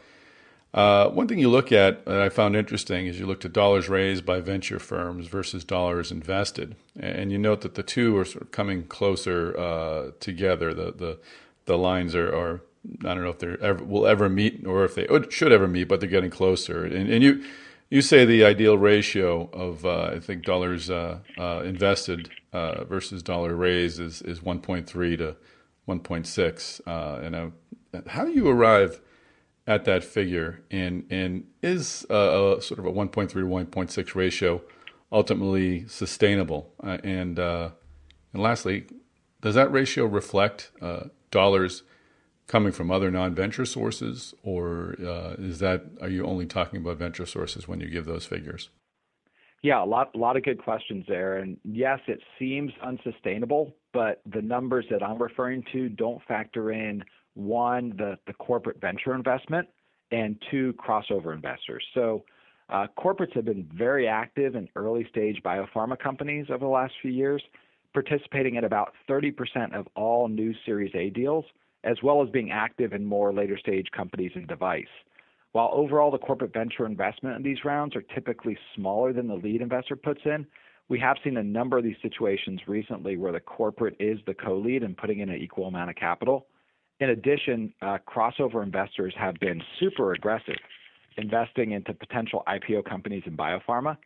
Uh, 0.73 1.07
one 1.09 1.27
thing 1.27 1.37
you 1.37 1.49
look 1.49 1.71
at 1.71 2.03
that 2.05 2.19
I 2.19 2.29
found 2.29 2.55
interesting 2.55 3.05
is 3.05 3.19
you 3.19 3.27
looked 3.27 3.45
at 3.45 3.53
dollars 3.53 3.89
raised 3.89 4.25
by 4.25 4.39
venture 4.39 4.79
firms 4.79 5.27
versus 5.27 5.63
dollars 5.63 6.11
invested, 6.11 6.75
and 6.99 7.31
you 7.31 7.37
note 7.37 7.61
that 7.61 7.75
the 7.75 7.83
two 7.83 8.17
are 8.17 8.25
sort 8.25 8.41
of 8.41 8.51
coming 8.51 8.85
closer 8.85 9.55
uh, 9.57 10.11
together. 10.19 10.73
The 10.73 10.91
the 10.91 11.19
the 11.65 11.77
lines 11.77 12.15
are, 12.15 12.27
are 12.35 12.61
I 13.01 13.13
don't 13.13 13.23
know 13.23 13.29
if 13.29 13.37
they 13.37 13.55
ever 13.61 13.83
will 13.83 14.07
ever 14.07 14.29
meet 14.29 14.65
or 14.65 14.83
if 14.83 14.95
they 14.95 15.07
should 15.29 15.51
ever 15.51 15.67
meet, 15.67 15.85
but 15.85 15.99
they're 15.99 16.09
getting 16.09 16.31
closer. 16.31 16.83
And, 16.83 17.07
and 17.07 17.23
you 17.23 17.43
you 17.91 18.01
say 18.01 18.25
the 18.25 18.43
ideal 18.43 18.75
ratio 18.75 19.51
of 19.53 19.85
uh, 19.85 20.05
I 20.15 20.19
think 20.19 20.43
dollars 20.43 20.89
uh, 20.89 21.19
uh, 21.37 21.61
invested 21.63 22.31
uh, 22.51 22.83
versus 22.85 23.21
dollar 23.21 23.55
raised 23.55 23.99
is 23.99 24.23
is 24.23 24.39
1.3 24.39 24.87
to 25.19 25.35
1.6. 25.87 26.81
and 27.93 28.07
how 28.07 28.25
do 28.25 28.31
you 28.31 28.49
arrive? 28.49 28.99
At 29.65 29.85
that 29.85 30.03
figure 30.03 30.61
and 30.69 31.05
and 31.09 31.45
is 31.61 32.05
a, 32.09 32.57
a 32.57 32.61
sort 32.61 32.79
of 32.79 32.85
a 32.85 32.91
1.3 32.91 33.29
to 33.29 33.37
1.6 33.37 34.15
ratio 34.15 34.61
ultimately 35.11 35.87
sustainable 35.87 36.73
uh, 36.83 36.97
and 37.03 37.39
uh, 37.39 37.69
and 38.33 38.41
lastly 38.41 38.85
does 39.41 39.55
that 39.55 39.71
ratio 39.71 40.05
reflect 40.05 40.71
uh, 40.81 41.05
dollars 41.31 41.83
coming 42.47 42.73
from 42.73 42.91
other 42.91 43.09
non-venture 43.09 43.65
sources 43.65 44.33
or 44.43 44.95
uh, 44.99 45.35
is 45.37 45.59
that 45.59 45.85
are 46.01 46.09
you 46.09 46.25
only 46.25 46.45
talking 46.45 46.81
about 46.81 46.97
venture 46.97 47.25
sources 47.25 47.67
when 47.67 47.79
you 47.79 47.89
give 47.89 48.05
those 48.05 48.25
figures 48.25 48.69
yeah, 49.63 49.81
a 49.81 49.85
lot, 49.85 50.11
a 50.13 50.17
lot 50.17 50.35
of 50.35 50.43
good 50.43 50.61
questions 50.61 51.05
there. 51.07 51.37
And 51.37 51.57
yes, 51.63 51.99
it 52.07 52.19
seems 52.37 52.73
unsustainable, 52.85 53.73
but 53.93 54.21
the 54.25 54.41
numbers 54.41 54.85
that 54.91 55.01
I'm 55.01 55.21
referring 55.21 55.63
to 55.71 55.87
don't 55.87 56.21
factor 56.27 56.73
in 56.73 57.01
one, 57.35 57.93
the, 57.97 58.17
the 58.27 58.33
corporate 58.33 58.79
venture 58.79 59.15
investment, 59.15 59.67
and 60.11 60.41
two, 60.51 60.73
crossover 60.73 61.33
investors. 61.33 61.83
So 61.93 62.23
uh, 62.69 62.87
corporates 62.97 63.33
have 63.35 63.45
been 63.45 63.67
very 63.73 64.07
active 64.07 64.55
in 64.55 64.69
early 64.75 65.07
stage 65.09 65.41
biopharma 65.43 65.97
companies 65.99 66.47
over 66.49 66.59
the 66.59 66.71
last 66.71 66.93
few 67.01 67.11
years, 67.11 67.41
participating 67.93 68.55
in 68.55 68.63
about 68.63 68.93
30% 69.09 69.73
of 69.73 69.87
all 69.95 70.27
new 70.27 70.53
Series 70.65 70.93
A 70.95 71.09
deals 71.09 71.45
as 71.83 71.97
well 72.01 72.23
as 72.23 72.29
being 72.29 72.51
active 72.51 72.93
in 72.93 73.05
more 73.05 73.33
later 73.33 73.57
stage 73.57 73.87
companies 73.95 74.31
and 74.35 74.47
device. 74.47 74.85
While 75.51 75.69
overall 75.73 76.11
the 76.11 76.17
corporate 76.17 76.53
venture 76.53 76.85
investment 76.85 77.35
in 77.35 77.43
these 77.43 77.63
rounds 77.65 77.95
are 77.95 78.01
typically 78.01 78.57
smaller 78.75 79.13
than 79.13 79.27
the 79.27 79.35
lead 79.35 79.61
investor 79.61 79.95
puts 79.95 80.21
in, 80.25 80.47
we 80.89 80.99
have 80.99 81.17
seen 81.23 81.37
a 81.37 81.43
number 81.43 81.77
of 81.77 81.83
these 81.83 81.95
situations 82.01 82.61
recently 82.67 83.17
where 83.17 83.31
the 83.31 83.39
corporate 83.39 83.95
is 83.99 84.19
the 84.25 84.33
co-lead 84.33 84.83
and 84.83 84.97
putting 84.97 85.19
in 85.19 85.29
an 85.29 85.41
equal 85.41 85.67
amount 85.67 85.89
of 85.89 85.95
capital. 85.95 86.47
In 87.03 87.09
addition, 87.09 87.73
uh, 87.81 87.97
crossover 88.07 88.63
investors 88.63 89.13
have 89.17 89.37
been 89.41 89.61
super 89.77 90.13
aggressive, 90.13 90.55
investing 91.17 91.71
into 91.71 91.93
potential 91.93 92.43
IPO 92.47 92.85
companies 92.85 93.23
in 93.25 93.35
biopharma. 93.35 93.97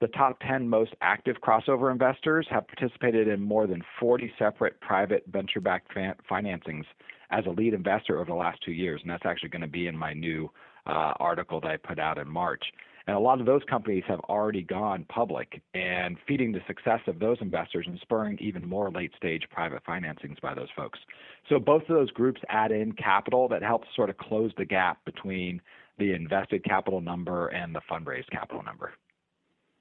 The 0.00 0.06
top 0.06 0.38
10 0.46 0.68
most 0.68 0.94
active 1.00 1.38
crossover 1.44 1.90
investors 1.90 2.46
have 2.48 2.68
participated 2.68 3.26
in 3.26 3.42
more 3.42 3.66
than 3.66 3.82
40 3.98 4.32
separate 4.38 4.80
private 4.80 5.24
venture 5.26 5.60
backed 5.60 5.90
financings 6.30 6.84
as 7.32 7.44
a 7.46 7.50
lead 7.50 7.74
investor 7.74 8.20
over 8.20 8.30
the 8.30 8.36
last 8.36 8.62
two 8.64 8.70
years. 8.70 9.00
And 9.02 9.10
that's 9.10 9.26
actually 9.26 9.48
going 9.48 9.62
to 9.62 9.66
be 9.66 9.88
in 9.88 9.98
my 9.98 10.12
new 10.12 10.48
uh, 10.86 11.14
article 11.18 11.60
that 11.62 11.70
I 11.72 11.76
put 11.78 11.98
out 11.98 12.16
in 12.16 12.28
March. 12.28 12.62
And 13.06 13.16
a 13.16 13.20
lot 13.20 13.38
of 13.38 13.46
those 13.46 13.62
companies 13.70 14.02
have 14.08 14.18
already 14.20 14.62
gone 14.62 15.06
public 15.08 15.62
and 15.74 16.16
feeding 16.26 16.50
the 16.50 16.60
success 16.66 17.00
of 17.06 17.20
those 17.20 17.38
investors 17.40 17.86
and 17.88 17.98
spurring 18.00 18.36
even 18.40 18.68
more 18.68 18.90
late 18.90 19.12
stage 19.16 19.44
private 19.50 19.84
financings 19.84 20.40
by 20.40 20.54
those 20.54 20.68
folks. 20.76 20.98
So 21.48 21.60
both 21.60 21.82
of 21.82 21.88
those 21.88 22.10
groups 22.10 22.40
add 22.48 22.72
in 22.72 22.92
capital 22.92 23.48
that 23.48 23.62
helps 23.62 23.86
sort 23.94 24.10
of 24.10 24.16
close 24.16 24.50
the 24.56 24.64
gap 24.64 25.04
between 25.04 25.60
the 25.98 26.12
invested 26.12 26.64
capital 26.64 27.00
number 27.00 27.48
and 27.48 27.74
the 27.74 27.80
fundraised 27.90 28.30
capital 28.30 28.62
number. 28.62 28.92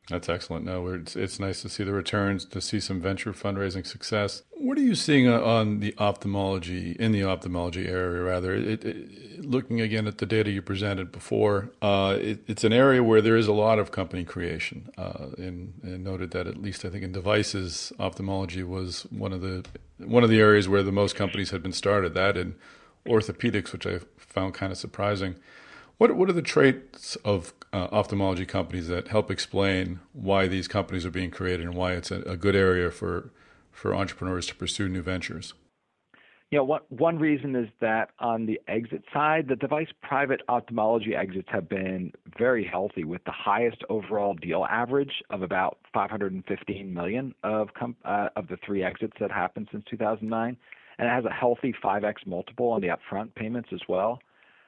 That's 0.10 0.30
excellent. 0.30 0.66
No, 0.66 0.88
it's 0.90 1.16
it's 1.16 1.40
nice 1.40 1.64
to 1.64 1.70
see 1.70 1.84
the 1.84 1.92
returns, 1.92 2.46
to 2.46 2.62
see 2.62 2.80
some 2.80 3.02
venture 3.02 3.34
fundraising 3.34 3.86
success. 3.88 4.44
What 4.52 4.78
are 4.78 4.82
you 4.82 4.94
seeing 4.94 5.28
on 5.28 5.80
the 5.80 5.96
ophthalmology 5.98 6.92
in 7.00 7.12
the 7.12 7.24
ophthalmology 7.24 7.88
area? 7.88 8.22
Rather, 8.22 8.54
it, 8.54 8.86
it, 8.86 9.44
looking 9.44 9.82
again 9.82 10.06
at 10.06 10.20
the 10.20 10.28
data 10.28 10.52
you 10.52 10.62
presented 10.62 11.12
before, 11.12 11.72
uh, 11.82 12.18
it, 12.22 12.44
it's 12.48 12.64
an 12.64 12.72
area 12.72 13.04
where 13.04 13.20
there 13.20 13.36
is 13.36 13.48
a 13.48 13.54
lot 13.54 13.80
of 13.80 13.92
company 13.92 14.24
creation, 14.24 14.90
uh, 14.98 15.30
and, 15.38 15.74
and, 15.82 16.04
noted 16.04 16.32
that 16.32 16.46
at 16.46 16.58
least 16.58 16.86
I 16.86 16.90
think 16.90 17.04
in 17.04 17.12
devices, 17.12 17.92
ophthalmology 18.00 18.62
was 18.62 19.04
one 19.10 19.34
of 19.34 19.42
the 19.42 19.66
one 19.98 20.24
of 20.24 20.30
the 20.30 20.40
areas 20.40 20.70
where 20.70 20.84
the 20.84 20.92
most 20.92 21.16
companies 21.16 21.50
had 21.50 21.64
been 21.64 21.74
started. 21.74 22.14
That 22.14 22.38
in 22.38 22.56
orthopedics, 23.08 23.72
which 23.72 23.88
I 23.88 24.02
found 24.18 24.54
kind 24.54 24.72
of 24.72 24.78
surprising. 24.78 25.36
What 25.98 26.16
what 26.16 26.30
are 26.30 26.34
the 26.34 26.42
traits 26.42 27.16
of 27.18 27.54
uh, 27.72 27.88
ophthalmology 27.92 28.46
companies 28.46 28.88
that 28.90 29.08
help 29.08 29.32
explain 29.32 30.00
why 30.14 30.48
these 30.48 30.68
companies 30.68 31.06
are 31.06 31.12
being 31.12 31.32
created 31.32 31.66
and 31.66 31.76
why 31.76 31.94
it's 31.94 32.12
a, 32.12 32.22
a 32.22 32.38
good 32.38 32.56
area 32.56 32.92
for 32.92 33.32
for 33.72 33.96
entrepreneurs 33.96 34.46
to 34.48 34.56
pursue 34.56 34.90
new 34.90 35.02
ventures? 35.02 35.54
You 36.52 36.60
know, 36.60 36.64
one, 36.64 36.82
one 36.90 37.18
reason 37.18 37.56
is 37.56 37.68
that 37.82 38.12
on 38.20 38.46
the 38.46 38.62
exit 38.68 39.04
side, 39.12 39.48
the 39.48 39.56
device 39.56 39.88
private 40.04 40.42
ophthalmology 40.48 41.16
exits 41.16 41.48
have 41.52 41.68
been 41.68 42.12
very 42.38 42.64
healthy 42.64 43.04
with 43.04 43.24
the 43.26 43.32
highest 43.32 43.84
overall 43.90 44.36
deal 44.36 44.66
average 44.70 45.24
of 45.32 45.42
about 45.42 45.80
515 45.94 46.94
million 46.94 47.34
of 47.44 47.74
com- 47.74 47.96
uh, 48.06 48.30
of 48.36 48.48
the 48.48 48.58
three 48.66 48.84
exits 48.84 49.14
that 49.20 49.32
happened 49.32 49.70
since 49.72 49.84
2009, 49.90 50.56
and 51.00 51.08
it 51.08 51.12
has 51.12 51.26
a 51.26 51.30
healthy 51.30 51.74
5x 51.84 52.28
multiple 52.28 52.68
on 52.68 52.82
the 52.82 52.90
upfront 52.90 53.34
payments 53.34 53.70
as 53.74 53.82
well. 53.90 54.20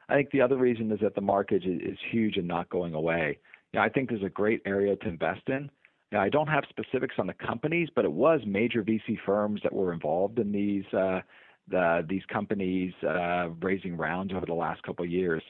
I 0.10 0.16
think 0.16 0.32
the 0.32 0.42
other 0.42 0.58
reason 0.58 0.92
is 0.92 1.00
that 1.02 1.16
the 1.16 1.22
market 1.22 1.64
is, 1.66 1.82
is 1.82 1.98
huge 2.12 2.38
and 2.38 2.48
not 2.48 2.70
going 2.70 2.94
away. 2.94 3.40
You 3.74 3.80
know, 3.80 3.86
I 3.86 3.90
think 3.90 4.10
there's 4.10 4.24
a 4.24 4.30
great 4.30 4.62
area 4.66 4.96
to 4.96 5.08
invest 5.08 5.42
in. 5.48 5.70
Now, 6.12 6.22
I 6.22 6.30
don't 6.30 6.48
have 6.48 6.64
specifics 6.70 7.16
on 7.18 7.28
the 7.28 7.34
companies, 7.34 7.90
but 7.94 8.06
it 8.06 8.12
was 8.12 8.40
major 8.46 8.82
VC 8.84 9.18
firms 9.26 9.60
that 9.64 9.74
were 9.74 9.92
involved 9.92 10.40
in 10.40 10.52
these 10.52 10.86
uh, 10.94 11.22
the, 11.70 12.06
these 12.08 12.22
companies 12.32 12.94
uh, 13.04 13.50
raising 13.62 13.98
rounds 13.98 14.32
over 14.34 14.46
the 14.46 14.54
last 14.54 14.82
couple 14.84 15.04
of 15.04 15.12
years. 15.12 15.44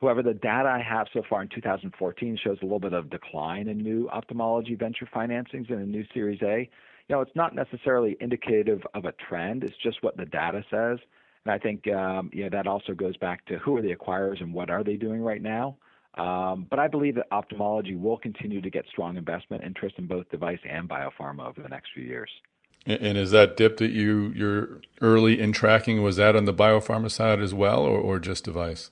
However, 0.00 0.22
the 0.22 0.34
data 0.34 0.68
I 0.68 0.80
have 0.80 1.08
so 1.12 1.22
far 1.28 1.42
in 1.42 1.48
2014 1.48 2.38
shows 2.44 2.58
a 2.60 2.64
little 2.64 2.78
bit 2.78 2.92
of 2.92 3.10
decline 3.10 3.68
in 3.68 3.78
new 3.78 4.08
ophthalmology 4.10 4.76
venture 4.76 5.08
financings 5.12 5.70
in 5.70 5.78
a 5.78 5.86
new 5.86 6.04
Series 6.12 6.40
A. 6.42 6.70
You 7.08 7.16
know, 7.16 7.20
it's 7.20 7.34
not 7.34 7.54
necessarily 7.54 8.16
indicative 8.20 8.82
of 8.94 9.04
a 9.04 9.12
trend. 9.28 9.64
It's 9.64 9.76
just 9.82 10.02
what 10.02 10.16
the 10.16 10.26
data 10.26 10.64
says. 10.70 10.98
And 11.44 11.52
I 11.52 11.58
think 11.58 11.86
um, 11.88 12.30
you 12.32 12.44
know 12.44 12.50
that 12.50 12.66
also 12.66 12.94
goes 12.94 13.16
back 13.18 13.44
to 13.46 13.58
who 13.58 13.76
are 13.76 13.82
the 13.82 13.94
acquirers 13.94 14.40
and 14.40 14.52
what 14.52 14.70
are 14.70 14.84
they 14.84 14.96
doing 14.96 15.22
right 15.22 15.42
now. 15.42 15.76
Um, 16.16 16.66
but 16.70 16.78
I 16.78 16.86
believe 16.86 17.16
that 17.16 17.26
ophthalmology 17.32 17.96
will 17.96 18.18
continue 18.18 18.60
to 18.60 18.70
get 18.70 18.84
strong 18.88 19.16
investment 19.16 19.64
interest 19.64 19.96
in 19.98 20.06
both 20.06 20.30
device 20.30 20.60
and 20.68 20.88
biopharma 20.88 21.48
over 21.48 21.60
the 21.60 21.68
next 21.68 21.88
few 21.92 22.04
years. 22.04 22.30
And 22.86 23.16
is 23.16 23.30
that 23.30 23.56
dip 23.56 23.78
that 23.78 23.90
you 23.90 24.32
you're 24.34 24.80
early 25.00 25.40
in 25.40 25.52
tracking 25.52 26.02
was 26.02 26.16
that 26.16 26.36
on 26.36 26.44
the 26.44 26.52
biopharma 26.52 27.10
side 27.10 27.40
as 27.40 27.54
well, 27.54 27.80
or, 27.80 27.98
or 27.98 28.18
just 28.18 28.44
device? 28.44 28.90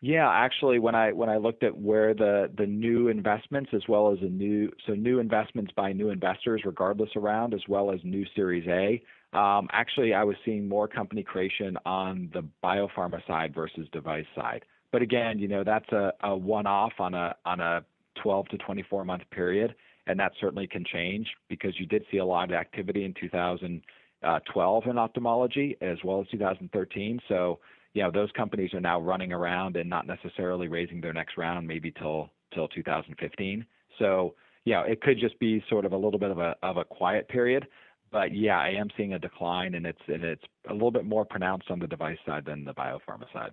Yeah, 0.00 0.28
actually, 0.28 0.80
when 0.80 0.94
I 0.94 1.12
when 1.12 1.30
I 1.30 1.36
looked 1.36 1.62
at 1.62 1.78
where 1.78 2.12
the 2.12 2.50
the 2.58 2.66
new 2.66 3.08
investments 3.08 3.70
as 3.72 3.82
well 3.88 4.12
as 4.12 4.18
a 4.20 4.28
new 4.28 4.70
so 4.86 4.94
new 4.94 5.18
investments 5.20 5.72
by 5.74 5.92
new 5.92 6.10
investors, 6.10 6.62
regardless 6.64 7.10
around, 7.16 7.54
as 7.54 7.62
well 7.68 7.90
as 7.90 8.00
new 8.02 8.26
Series 8.34 8.66
A, 8.68 9.00
um, 9.34 9.68
actually, 9.72 10.14
I 10.14 10.22
was 10.24 10.36
seeing 10.44 10.68
more 10.68 10.86
company 10.86 11.22
creation 11.22 11.76
on 11.84 12.30
the 12.32 12.44
biopharma 12.62 13.26
side 13.26 13.54
versus 13.54 13.88
device 13.92 14.26
side. 14.34 14.64
But 14.92 15.02
again, 15.02 15.40
you 15.40 15.48
know, 15.48 15.64
that's 15.64 15.90
a, 15.90 16.12
a 16.22 16.36
one-off 16.36 16.92
on 17.00 17.14
a 17.14 17.34
on 17.44 17.58
a 17.60 17.84
12 18.22 18.48
to 18.48 18.58
24 18.58 19.04
month 19.04 19.22
period, 19.32 19.74
and 20.06 20.18
that 20.20 20.32
certainly 20.40 20.68
can 20.68 20.84
change 20.84 21.26
because 21.48 21.78
you 21.80 21.86
did 21.86 22.04
see 22.12 22.18
a 22.18 22.24
lot 22.24 22.48
of 22.48 22.54
activity 22.54 23.04
in 23.04 23.12
2012 23.20 24.84
in 24.86 24.98
ophthalmology 24.98 25.76
as 25.80 25.98
well 26.04 26.20
as 26.20 26.28
2013. 26.30 27.20
So, 27.28 27.58
you 27.94 28.02
know, 28.02 28.12
those 28.12 28.30
companies 28.36 28.72
are 28.72 28.80
now 28.80 29.00
running 29.00 29.32
around 29.32 29.76
and 29.76 29.90
not 29.90 30.06
necessarily 30.06 30.68
raising 30.68 31.00
their 31.00 31.12
next 31.12 31.36
round 31.36 31.66
maybe 31.66 31.90
till 31.90 32.30
till 32.52 32.68
2015. 32.68 33.66
So, 33.98 34.34
yeah, 34.64 34.82
it 34.84 35.00
could 35.00 35.18
just 35.18 35.38
be 35.40 35.62
sort 35.68 35.84
of 35.84 35.92
a 35.92 35.96
little 35.96 36.20
bit 36.20 36.30
of 36.30 36.38
a 36.38 36.54
of 36.62 36.76
a 36.76 36.84
quiet 36.84 37.28
period. 37.28 37.66
But 38.14 38.32
yeah, 38.32 38.60
I 38.60 38.68
am 38.68 38.90
seeing 38.96 39.12
a 39.12 39.18
decline, 39.18 39.74
and 39.74 39.84
it's 39.84 40.00
and 40.06 40.22
it's 40.22 40.44
a 40.70 40.72
little 40.72 40.92
bit 40.92 41.04
more 41.04 41.24
pronounced 41.24 41.68
on 41.68 41.80
the 41.80 41.88
device 41.88 42.16
side 42.24 42.44
than 42.44 42.64
the 42.64 42.72
biopharma 42.72 43.24
side. 43.32 43.50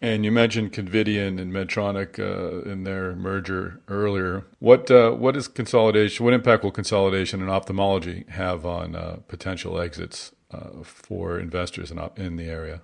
And 0.00 0.24
you 0.24 0.32
mentioned 0.32 0.72
Covidien 0.72 1.38
and 1.38 1.52
Medtronic 1.52 2.18
uh, 2.18 2.62
in 2.68 2.84
their 2.84 3.14
merger 3.14 3.82
earlier. 3.88 4.46
What 4.58 4.90
uh, 4.90 5.10
what 5.10 5.36
is 5.36 5.48
consolidation? 5.48 6.24
What 6.24 6.32
impact 6.32 6.64
will 6.64 6.70
consolidation 6.70 7.42
in 7.42 7.50
ophthalmology 7.50 8.24
have 8.30 8.64
on 8.64 8.96
uh, 8.96 9.18
potential 9.28 9.78
exits 9.78 10.32
uh, 10.50 10.82
for 10.82 11.38
investors 11.38 11.90
in 11.90 12.00
in 12.16 12.36
the 12.36 12.46
area? 12.46 12.80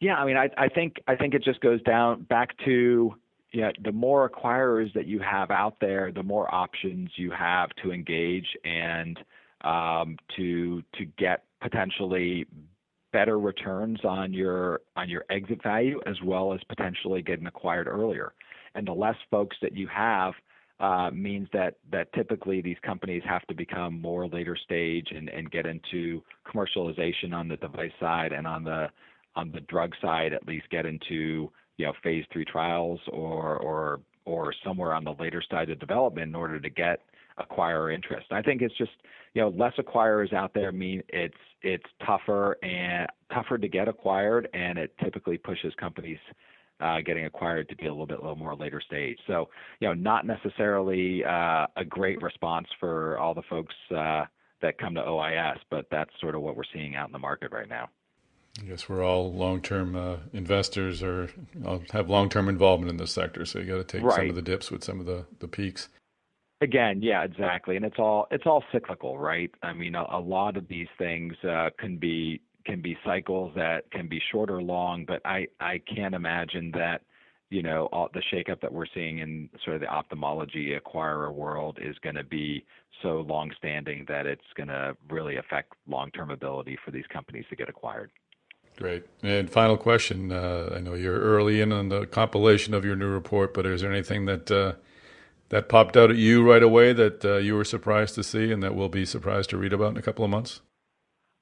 Yeah, 0.00 0.16
I 0.16 0.26
mean, 0.26 0.36
I, 0.36 0.50
I 0.58 0.66
think 0.66 0.96
I 1.06 1.14
think 1.14 1.34
it 1.34 1.44
just 1.44 1.60
goes 1.60 1.80
down 1.82 2.24
back 2.24 2.58
to 2.64 3.14
yeah, 3.52 3.70
the 3.84 3.92
more 3.92 4.28
acquirers 4.28 4.92
that 4.94 5.06
you 5.06 5.20
have 5.20 5.50
out 5.50 5.76
there, 5.80 6.10
the 6.10 6.22
more 6.22 6.52
options 6.54 7.10
you 7.16 7.30
have 7.30 7.68
to 7.82 7.92
engage 7.92 8.46
and 8.64 9.18
um, 9.62 10.16
to 10.36 10.82
to 10.98 11.04
get 11.18 11.44
potentially 11.60 12.46
better 13.12 13.38
returns 13.38 14.00
on 14.04 14.32
your 14.32 14.80
on 14.96 15.08
your 15.08 15.24
exit 15.30 15.62
value 15.62 16.00
as 16.06 16.16
well 16.24 16.52
as 16.54 16.60
potentially 16.68 17.22
getting 17.22 17.46
acquired 17.46 17.86
earlier. 17.86 18.32
And 18.74 18.86
the 18.86 18.92
less 18.92 19.16
folks 19.30 19.56
that 19.60 19.76
you 19.76 19.86
have 19.88 20.32
uh, 20.80 21.10
means 21.12 21.46
that 21.52 21.74
that 21.92 22.12
typically 22.14 22.62
these 22.62 22.78
companies 22.82 23.22
have 23.28 23.46
to 23.46 23.54
become 23.54 24.00
more 24.00 24.26
later 24.26 24.56
stage 24.56 25.08
and, 25.14 25.28
and 25.28 25.50
get 25.50 25.66
into 25.66 26.22
commercialization 26.46 27.34
on 27.34 27.48
the 27.48 27.56
device 27.58 27.92
side 28.00 28.32
and 28.32 28.46
on 28.46 28.64
the 28.64 28.88
on 29.36 29.52
the 29.52 29.60
drug 29.60 29.92
side 30.00 30.32
at 30.32 30.46
least 30.46 30.68
get 30.70 30.86
into 30.86 31.50
you 31.76 31.86
know, 31.86 31.92
phase 32.02 32.24
three 32.32 32.44
trials 32.44 33.00
or 33.10 33.56
or 33.58 34.00
or 34.24 34.54
somewhere 34.64 34.94
on 34.94 35.04
the 35.04 35.14
later 35.18 35.42
side 35.50 35.70
of 35.70 35.80
development 35.80 36.28
in 36.28 36.34
order 36.34 36.60
to 36.60 36.70
get 36.70 37.00
acquirer 37.38 37.94
interest. 37.94 38.26
I 38.30 38.42
think 38.42 38.62
it's 38.62 38.76
just 38.76 38.92
you 39.34 39.42
know 39.42 39.48
less 39.48 39.72
acquirers 39.78 40.32
out 40.32 40.52
there 40.54 40.72
mean 40.72 41.02
it's 41.08 41.34
it's 41.62 41.84
tougher 42.06 42.56
and 42.62 43.08
tougher 43.32 43.58
to 43.58 43.68
get 43.68 43.88
acquired, 43.88 44.48
and 44.54 44.78
it 44.78 44.94
typically 45.02 45.38
pushes 45.38 45.72
companies 45.78 46.18
uh, 46.80 47.00
getting 47.04 47.24
acquired 47.24 47.68
to 47.68 47.76
be 47.76 47.86
a 47.86 47.90
little 47.90 48.06
bit 48.06 48.18
a 48.18 48.20
little 48.20 48.36
more 48.36 48.54
later 48.54 48.80
stage. 48.80 49.18
So 49.26 49.48
you 49.80 49.88
know 49.88 49.94
not 49.94 50.26
necessarily 50.26 51.24
uh, 51.24 51.66
a 51.76 51.84
great 51.88 52.20
response 52.22 52.68
for 52.78 53.18
all 53.18 53.34
the 53.34 53.42
folks 53.48 53.74
uh, 53.96 54.24
that 54.60 54.78
come 54.78 54.94
to 54.94 55.02
OIS, 55.02 55.58
but 55.70 55.86
that's 55.90 56.10
sort 56.20 56.34
of 56.34 56.42
what 56.42 56.56
we're 56.56 56.62
seeing 56.72 56.96
out 56.96 57.08
in 57.08 57.12
the 57.12 57.18
market 57.18 57.52
right 57.52 57.68
now. 57.68 57.88
I 58.60 58.64
guess 58.64 58.88
we're 58.88 59.02
all 59.02 59.32
long-term 59.32 59.96
uh, 59.96 60.16
investors 60.32 61.02
or 61.02 61.30
have 61.92 62.10
long-term 62.10 62.48
involvement 62.48 62.90
in 62.90 62.96
this 62.98 63.12
sector, 63.12 63.46
so 63.46 63.58
you 63.58 63.66
got 63.66 63.76
to 63.76 63.84
take 63.84 64.02
right. 64.02 64.14
some 64.14 64.28
of 64.28 64.34
the 64.34 64.42
dips 64.42 64.70
with 64.70 64.84
some 64.84 65.00
of 65.00 65.06
the, 65.06 65.24
the 65.38 65.48
peaks. 65.48 65.88
Again, 66.60 67.00
yeah, 67.02 67.24
exactly, 67.24 67.76
and 67.76 67.84
it's 67.84 67.98
all 67.98 68.28
it's 68.30 68.44
all 68.46 68.62
cyclical, 68.70 69.18
right? 69.18 69.50
I 69.62 69.72
mean, 69.72 69.94
a, 69.94 70.04
a 70.10 70.20
lot 70.20 70.56
of 70.56 70.68
these 70.68 70.86
things 70.96 71.34
uh, 71.42 71.70
can 71.78 71.96
be 71.96 72.40
can 72.64 72.80
be 72.80 72.96
cycles 73.04 73.52
that 73.56 73.90
can 73.90 74.06
be 74.06 74.20
short 74.30 74.48
or 74.50 74.62
long, 74.62 75.04
but 75.06 75.22
I 75.24 75.48
I 75.58 75.80
can't 75.92 76.14
imagine 76.14 76.70
that 76.72 77.02
you 77.52 77.62
know, 77.62 77.86
all 77.92 78.08
the 78.14 78.22
shakeup 78.32 78.62
that 78.62 78.72
we're 78.72 78.86
seeing 78.94 79.18
in 79.18 79.50
sort 79.62 79.76
of 79.76 79.82
the 79.82 79.86
ophthalmology 79.86 80.74
acquirer 80.74 81.30
world 81.30 81.78
is 81.82 81.94
going 81.98 82.14
to 82.14 82.24
be 82.24 82.64
so 83.02 83.20
long-standing 83.28 84.06
that 84.08 84.24
it's 84.24 84.40
going 84.56 84.70
to 84.70 84.96
really 85.10 85.36
affect 85.36 85.74
long-term 85.86 86.30
ability 86.30 86.78
for 86.82 86.92
these 86.92 87.04
companies 87.12 87.44
to 87.50 87.56
get 87.56 87.68
acquired. 87.68 88.10
Great. 88.82 89.04
And 89.22 89.48
final 89.48 89.76
question. 89.76 90.32
Uh, 90.32 90.72
I 90.74 90.80
know 90.80 90.94
you're 90.94 91.20
early 91.20 91.60
in 91.60 91.70
on 91.70 91.88
the 91.88 92.04
compilation 92.04 92.74
of 92.74 92.84
your 92.84 92.96
new 92.96 93.06
report, 93.06 93.54
but 93.54 93.64
is 93.64 93.80
there 93.80 93.92
anything 93.92 94.24
that 94.24 94.50
uh, 94.50 94.72
that 95.50 95.68
popped 95.68 95.96
out 95.96 96.10
at 96.10 96.16
you 96.16 96.42
right 96.42 96.64
away 96.64 96.92
that 96.92 97.24
uh, 97.24 97.36
you 97.36 97.54
were 97.54 97.64
surprised 97.64 98.16
to 98.16 98.24
see 98.24 98.50
and 98.50 98.60
that 98.60 98.74
we'll 98.74 98.88
be 98.88 99.04
surprised 99.04 99.50
to 99.50 99.56
read 99.56 99.72
about 99.72 99.92
in 99.92 99.98
a 99.98 100.02
couple 100.02 100.24
of 100.24 100.32
months? 100.32 100.62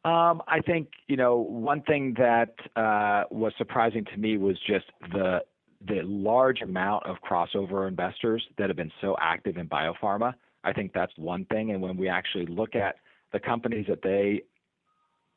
Um, 0.05 0.43
I 0.49 0.61
think 0.61 0.89
you 1.09 1.17
know 1.17 1.39
one 1.39 1.81
thing 1.81 2.15
that 2.19 2.57
uh, 2.77 3.25
was 3.31 3.55
surprising 3.57 4.05
to 4.13 4.19
me 4.19 4.37
was 4.37 4.59
just 4.67 4.85
the 5.11 5.43
the 5.89 6.03
large 6.03 6.61
amount 6.61 7.07
of 7.07 7.17
crossover 7.27 7.89
investors 7.89 8.47
that 8.59 8.69
have 8.69 8.77
been 8.77 8.93
so 9.01 9.17
active 9.19 9.57
in 9.57 9.67
biopharma. 9.67 10.35
I 10.63 10.75
think 10.75 10.93
that's 10.93 11.13
one 11.17 11.47
thing. 11.47 11.71
And 11.71 11.81
when 11.81 11.97
we 11.97 12.07
actually 12.07 12.45
look 12.45 12.77
at 12.77 12.97
the 13.33 13.41
companies 13.41 13.87
that 13.89 14.03
they 14.03 14.43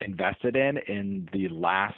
invested 0.03 0.55
in 0.55 0.77
in 0.87 1.29
the 1.33 1.47
last 1.49 1.95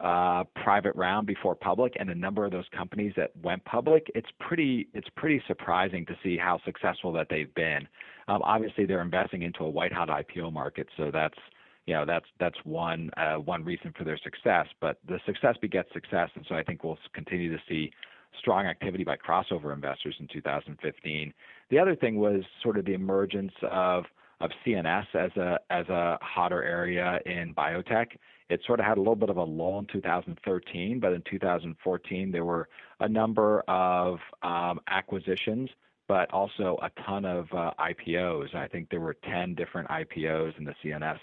uh, 0.00 0.44
private 0.62 0.94
round 0.96 1.26
before 1.26 1.54
public 1.54 1.94
and 1.98 2.10
a 2.10 2.14
number 2.14 2.44
of 2.44 2.50
those 2.50 2.64
companies 2.76 3.12
that 3.16 3.30
went 3.42 3.64
public, 3.64 4.10
it's 4.14 4.28
pretty 4.40 4.88
it's 4.92 5.08
pretty 5.16 5.42
surprising 5.46 6.04
to 6.06 6.16
see 6.22 6.36
how 6.36 6.60
successful 6.64 7.12
that 7.12 7.28
they've 7.30 7.54
been. 7.54 7.86
Um, 8.28 8.42
obviously, 8.42 8.86
they're 8.86 9.02
investing 9.02 9.42
into 9.42 9.64
a 9.64 9.68
white 9.68 9.92
hot 9.92 10.08
IPO 10.08 10.52
market, 10.52 10.88
so 10.96 11.10
that's 11.12 11.38
you 11.86 11.94
know 11.94 12.04
that's 12.04 12.26
that's 12.40 12.58
one 12.64 13.10
uh, 13.16 13.36
one 13.36 13.64
reason 13.64 13.94
for 13.96 14.04
their 14.04 14.18
success. 14.18 14.66
But 14.80 14.98
the 15.06 15.20
success 15.26 15.56
begets 15.60 15.92
success, 15.92 16.30
and 16.34 16.44
so 16.48 16.54
I 16.54 16.62
think 16.62 16.82
we'll 16.82 16.98
continue 17.12 17.50
to 17.56 17.62
see 17.68 17.90
strong 18.38 18.66
activity 18.66 19.04
by 19.04 19.16
crossover 19.16 19.72
investors 19.72 20.16
in 20.18 20.26
2015. 20.26 21.32
The 21.70 21.78
other 21.78 21.94
thing 21.94 22.16
was 22.16 22.42
sort 22.62 22.78
of 22.78 22.84
the 22.84 22.94
emergence 22.94 23.52
of 23.70 24.04
of 24.44 24.50
CNS 24.64 25.06
as 25.14 25.30
a 25.36 25.58
as 25.70 25.88
a 25.88 26.18
hotter 26.20 26.62
area 26.62 27.18
in 27.24 27.54
biotech. 27.54 28.08
It 28.50 28.60
sort 28.66 28.78
of 28.78 28.86
had 28.86 28.98
a 28.98 29.00
little 29.00 29.16
bit 29.16 29.30
of 29.30 29.38
a 29.38 29.42
lull 29.42 29.78
in 29.78 29.86
2013, 29.86 31.00
but 31.00 31.14
in 31.14 31.22
2014 31.30 32.30
there 32.30 32.44
were 32.44 32.68
a 33.00 33.08
number 33.08 33.60
of 33.68 34.18
um, 34.42 34.80
acquisitions, 34.88 35.70
but 36.08 36.30
also 36.30 36.78
a 36.82 36.90
ton 37.06 37.24
of 37.24 37.46
uh, 37.52 37.70
IPOs. 37.80 38.54
I 38.54 38.68
think 38.68 38.90
there 38.90 39.00
were 39.00 39.16
10 39.24 39.54
different 39.54 39.88
IPOs 39.88 40.58
in 40.58 40.64
the 40.64 40.74
CNS 40.84 41.18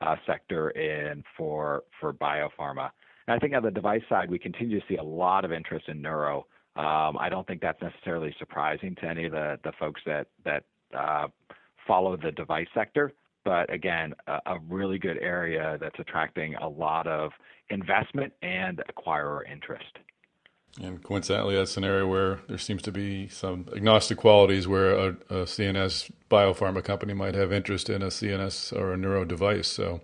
uh, 0.00 0.14
sector 0.26 0.70
in 0.70 1.24
for 1.36 1.82
for 2.00 2.12
biopharma. 2.12 2.90
And 3.26 3.34
I 3.34 3.38
think 3.38 3.54
on 3.54 3.64
the 3.64 3.70
device 3.70 4.02
side, 4.08 4.30
we 4.30 4.38
continue 4.38 4.78
to 4.78 4.86
see 4.88 4.96
a 4.96 5.02
lot 5.02 5.44
of 5.44 5.52
interest 5.52 5.88
in 5.88 6.00
neuro. 6.00 6.46
Um, 6.76 7.18
I 7.18 7.28
don't 7.28 7.46
think 7.48 7.60
that's 7.60 7.82
necessarily 7.82 8.32
surprising 8.38 8.94
to 9.00 9.06
any 9.06 9.24
of 9.26 9.32
the 9.32 9.58
the 9.64 9.72
folks 9.80 10.00
that 10.06 10.28
that 10.44 10.62
uh, 10.96 11.26
follow 11.86 12.16
the 12.16 12.32
device 12.32 12.68
sector. 12.74 13.12
But 13.44 13.72
again, 13.72 14.14
a, 14.26 14.38
a 14.46 14.58
really 14.68 14.98
good 14.98 15.18
area 15.18 15.78
that's 15.80 15.98
attracting 15.98 16.54
a 16.56 16.68
lot 16.68 17.06
of 17.06 17.32
investment 17.70 18.32
and 18.42 18.82
acquirer 18.90 19.40
interest. 19.50 19.98
And 20.80 21.02
coincidentally, 21.02 21.56
that's 21.56 21.76
an 21.76 21.84
area 21.84 22.06
where 22.06 22.40
there 22.48 22.58
seems 22.58 22.82
to 22.82 22.92
be 22.92 23.26
some 23.28 23.66
agnostic 23.74 24.18
qualities 24.18 24.68
where 24.68 24.92
a, 24.92 25.08
a, 25.08 25.44
CNS 25.44 26.12
biopharma 26.30 26.84
company 26.84 27.12
might 27.12 27.34
have 27.34 27.52
interest 27.52 27.90
in 27.90 28.02
a 28.02 28.06
CNS 28.06 28.72
or 28.78 28.92
a 28.92 28.96
neuro 28.96 29.24
device. 29.24 29.66
So, 29.66 30.00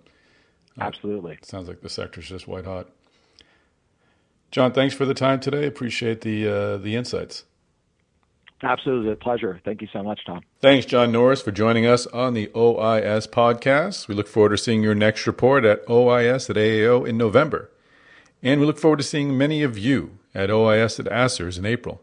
uh, 0.76 0.84
absolutely, 0.84 1.38
sounds 1.42 1.68
like 1.68 1.82
the 1.82 1.88
sector's 1.88 2.28
just 2.28 2.48
white 2.48 2.64
hot. 2.64 2.88
John, 4.50 4.72
thanks 4.72 4.94
for 4.94 5.04
the 5.04 5.14
time 5.14 5.38
today. 5.38 5.66
Appreciate 5.66 6.22
the 6.22 6.48
uh, 6.48 6.76
the 6.78 6.96
insights. 6.96 7.44
Absolutely, 8.62 9.12
a 9.12 9.16
pleasure. 9.16 9.60
Thank 9.64 9.82
you 9.82 9.88
so 9.92 10.02
much, 10.02 10.20
Tom. 10.24 10.40
Thanks, 10.60 10.86
John 10.86 11.12
Norris, 11.12 11.42
for 11.42 11.52
joining 11.52 11.84
us 11.84 12.06
on 12.06 12.34
the 12.34 12.46
OIS 12.48 13.28
podcast. 13.28 14.08
We 14.08 14.14
look 14.14 14.28
forward 14.28 14.50
to 14.50 14.58
seeing 14.58 14.82
your 14.82 14.94
next 14.94 15.26
report 15.26 15.64
at 15.64 15.86
OIS 15.86 16.48
at 16.48 16.56
AAO 16.56 17.06
in 17.06 17.18
November. 17.18 17.70
And 18.42 18.60
we 18.60 18.66
look 18.66 18.78
forward 18.78 18.98
to 18.98 19.02
seeing 19.02 19.36
many 19.36 19.62
of 19.62 19.76
you 19.76 20.18
at 20.34 20.50
OIS 20.50 20.98
at 20.98 21.06
ASCRS 21.06 21.58
in 21.58 21.66
April. 21.66 22.00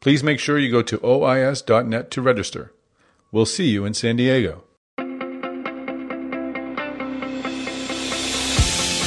Please 0.00 0.22
make 0.22 0.40
sure 0.40 0.58
you 0.58 0.70
go 0.70 0.82
to 0.82 0.98
OIS.net 0.98 2.10
to 2.10 2.22
register. 2.22 2.72
We'll 3.30 3.46
see 3.46 3.68
you 3.68 3.84
in 3.84 3.94
San 3.94 4.16
Diego. 4.16 4.64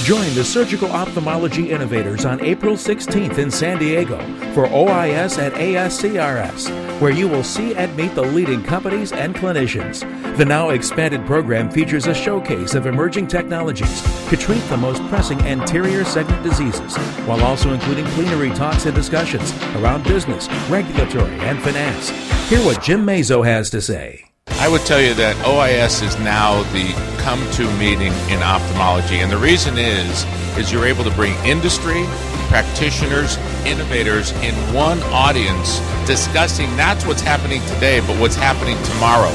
Join 0.06 0.36
the 0.36 0.44
Surgical 0.44 0.91
Ophthalmology 0.91 1.72
Innovators 1.72 2.26
on 2.26 2.39
April 2.41 2.76
16th 2.76 3.39
in 3.39 3.50
San 3.50 3.80
Diego 3.80 4.20
for 4.54 4.68
OIS 4.68 5.39
at 5.39 5.54
ASCRS, 5.54 6.70
where 7.02 7.12
you 7.12 7.28
will 7.28 7.44
see 7.44 7.74
and 7.74 7.98
meet 7.98 8.13
the 8.13 8.22
leading 8.22 8.62
companies 8.62 9.13
and 9.13 9.34
clinicians. 9.34 10.02
The 10.38 10.46
now 10.46 10.70
expanded 10.70 11.26
program 11.26 11.72
features 11.72 12.06
a 12.06 12.13
showcase 12.13 12.76
of 12.76 12.86
emerging 12.86 13.26
technologies 13.26 14.04
to 14.30 14.38
treat 14.38 14.62
the 14.70 14.78
most 14.78 15.02
pressing 15.08 15.41
anterior 15.41 16.06
segment 16.06 16.44
diseases, 16.44 16.96
while 17.26 17.44
also 17.44 17.74
including 17.74 18.06
plenary 18.10 18.52
talks 18.52 18.86
and 18.86 18.94
discussions 18.94 19.52
around 19.78 20.04
business, 20.04 20.48
regulatory, 20.70 21.34
and 21.39 21.60
finance. 21.63 22.10
Hear 22.48 22.63
what 22.63 22.84
Jim 22.84 23.04
Mazzo 23.04 23.44
has 23.44 23.72
to 23.72 23.82
say. 23.82 24.35
I 24.66 24.68
would 24.68 24.82
tell 24.82 25.00
you 25.00 25.14
that 25.14 25.38
OIS 25.46 26.02
is 26.02 26.18
now 26.18 26.64
the 26.74 26.90
come-to 27.22 27.70
meeting 27.78 28.10
in 28.34 28.42
ophthalmology, 28.42 29.20
and 29.20 29.32
the 29.32 29.38
reason 29.38 29.78
is 29.78 30.26
is 30.58 30.72
you're 30.72 30.88
able 30.88 31.04
to 31.04 31.12
bring 31.12 31.38
industry, 31.46 32.02
practitioners, 32.50 33.38
innovators 33.62 34.32
in 34.42 34.56
one 34.74 34.98
audience 35.14 35.78
discussing 36.08 36.66
not 36.76 36.98
what's 37.06 37.22
happening 37.22 37.62
today, 37.78 38.00
but 38.00 38.20
what's 38.20 38.36
happening 38.36 38.74
tomorrow. 38.86 39.30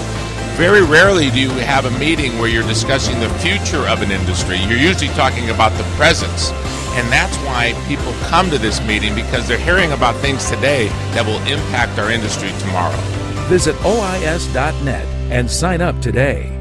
Very 0.59 0.83
rarely 0.83 1.31
do 1.31 1.39
you 1.39 1.51
have 1.63 1.85
a 1.85 1.97
meeting 1.97 2.37
where 2.39 2.49
you're 2.49 2.67
discussing 2.67 3.21
the 3.21 3.31
future 3.39 3.87
of 3.87 4.03
an 4.03 4.11
industry. 4.11 4.59
You're 4.67 4.83
usually 4.83 5.15
talking 5.15 5.51
about 5.51 5.71
the 5.79 5.85
presence. 5.95 6.51
And 6.99 7.07
that's 7.07 7.37
why 7.47 7.79
people 7.87 8.13
come 8.27 8.51
to 8.51 8.59
this 8.59 8.83
meeting 8.83 9.15
because 9.15 9.47
they're 9.47 9.63
hearing 9.63 9.93
about 9.93 10.17
things 10.17 10.51
today 10.51 10.89
that 11.15 11.25
will 11.25 11.39
impact 11.47 12.01
our 12.01 12.11
industry 12.11 12.51
tomorrow. 12.59 13.20
Visit 13.51 13.75
OIS.net 13.85 15.05
and 15.33 15.51
sign 15.51 15.81
up 15.81 16.01
today. 16.01 16.60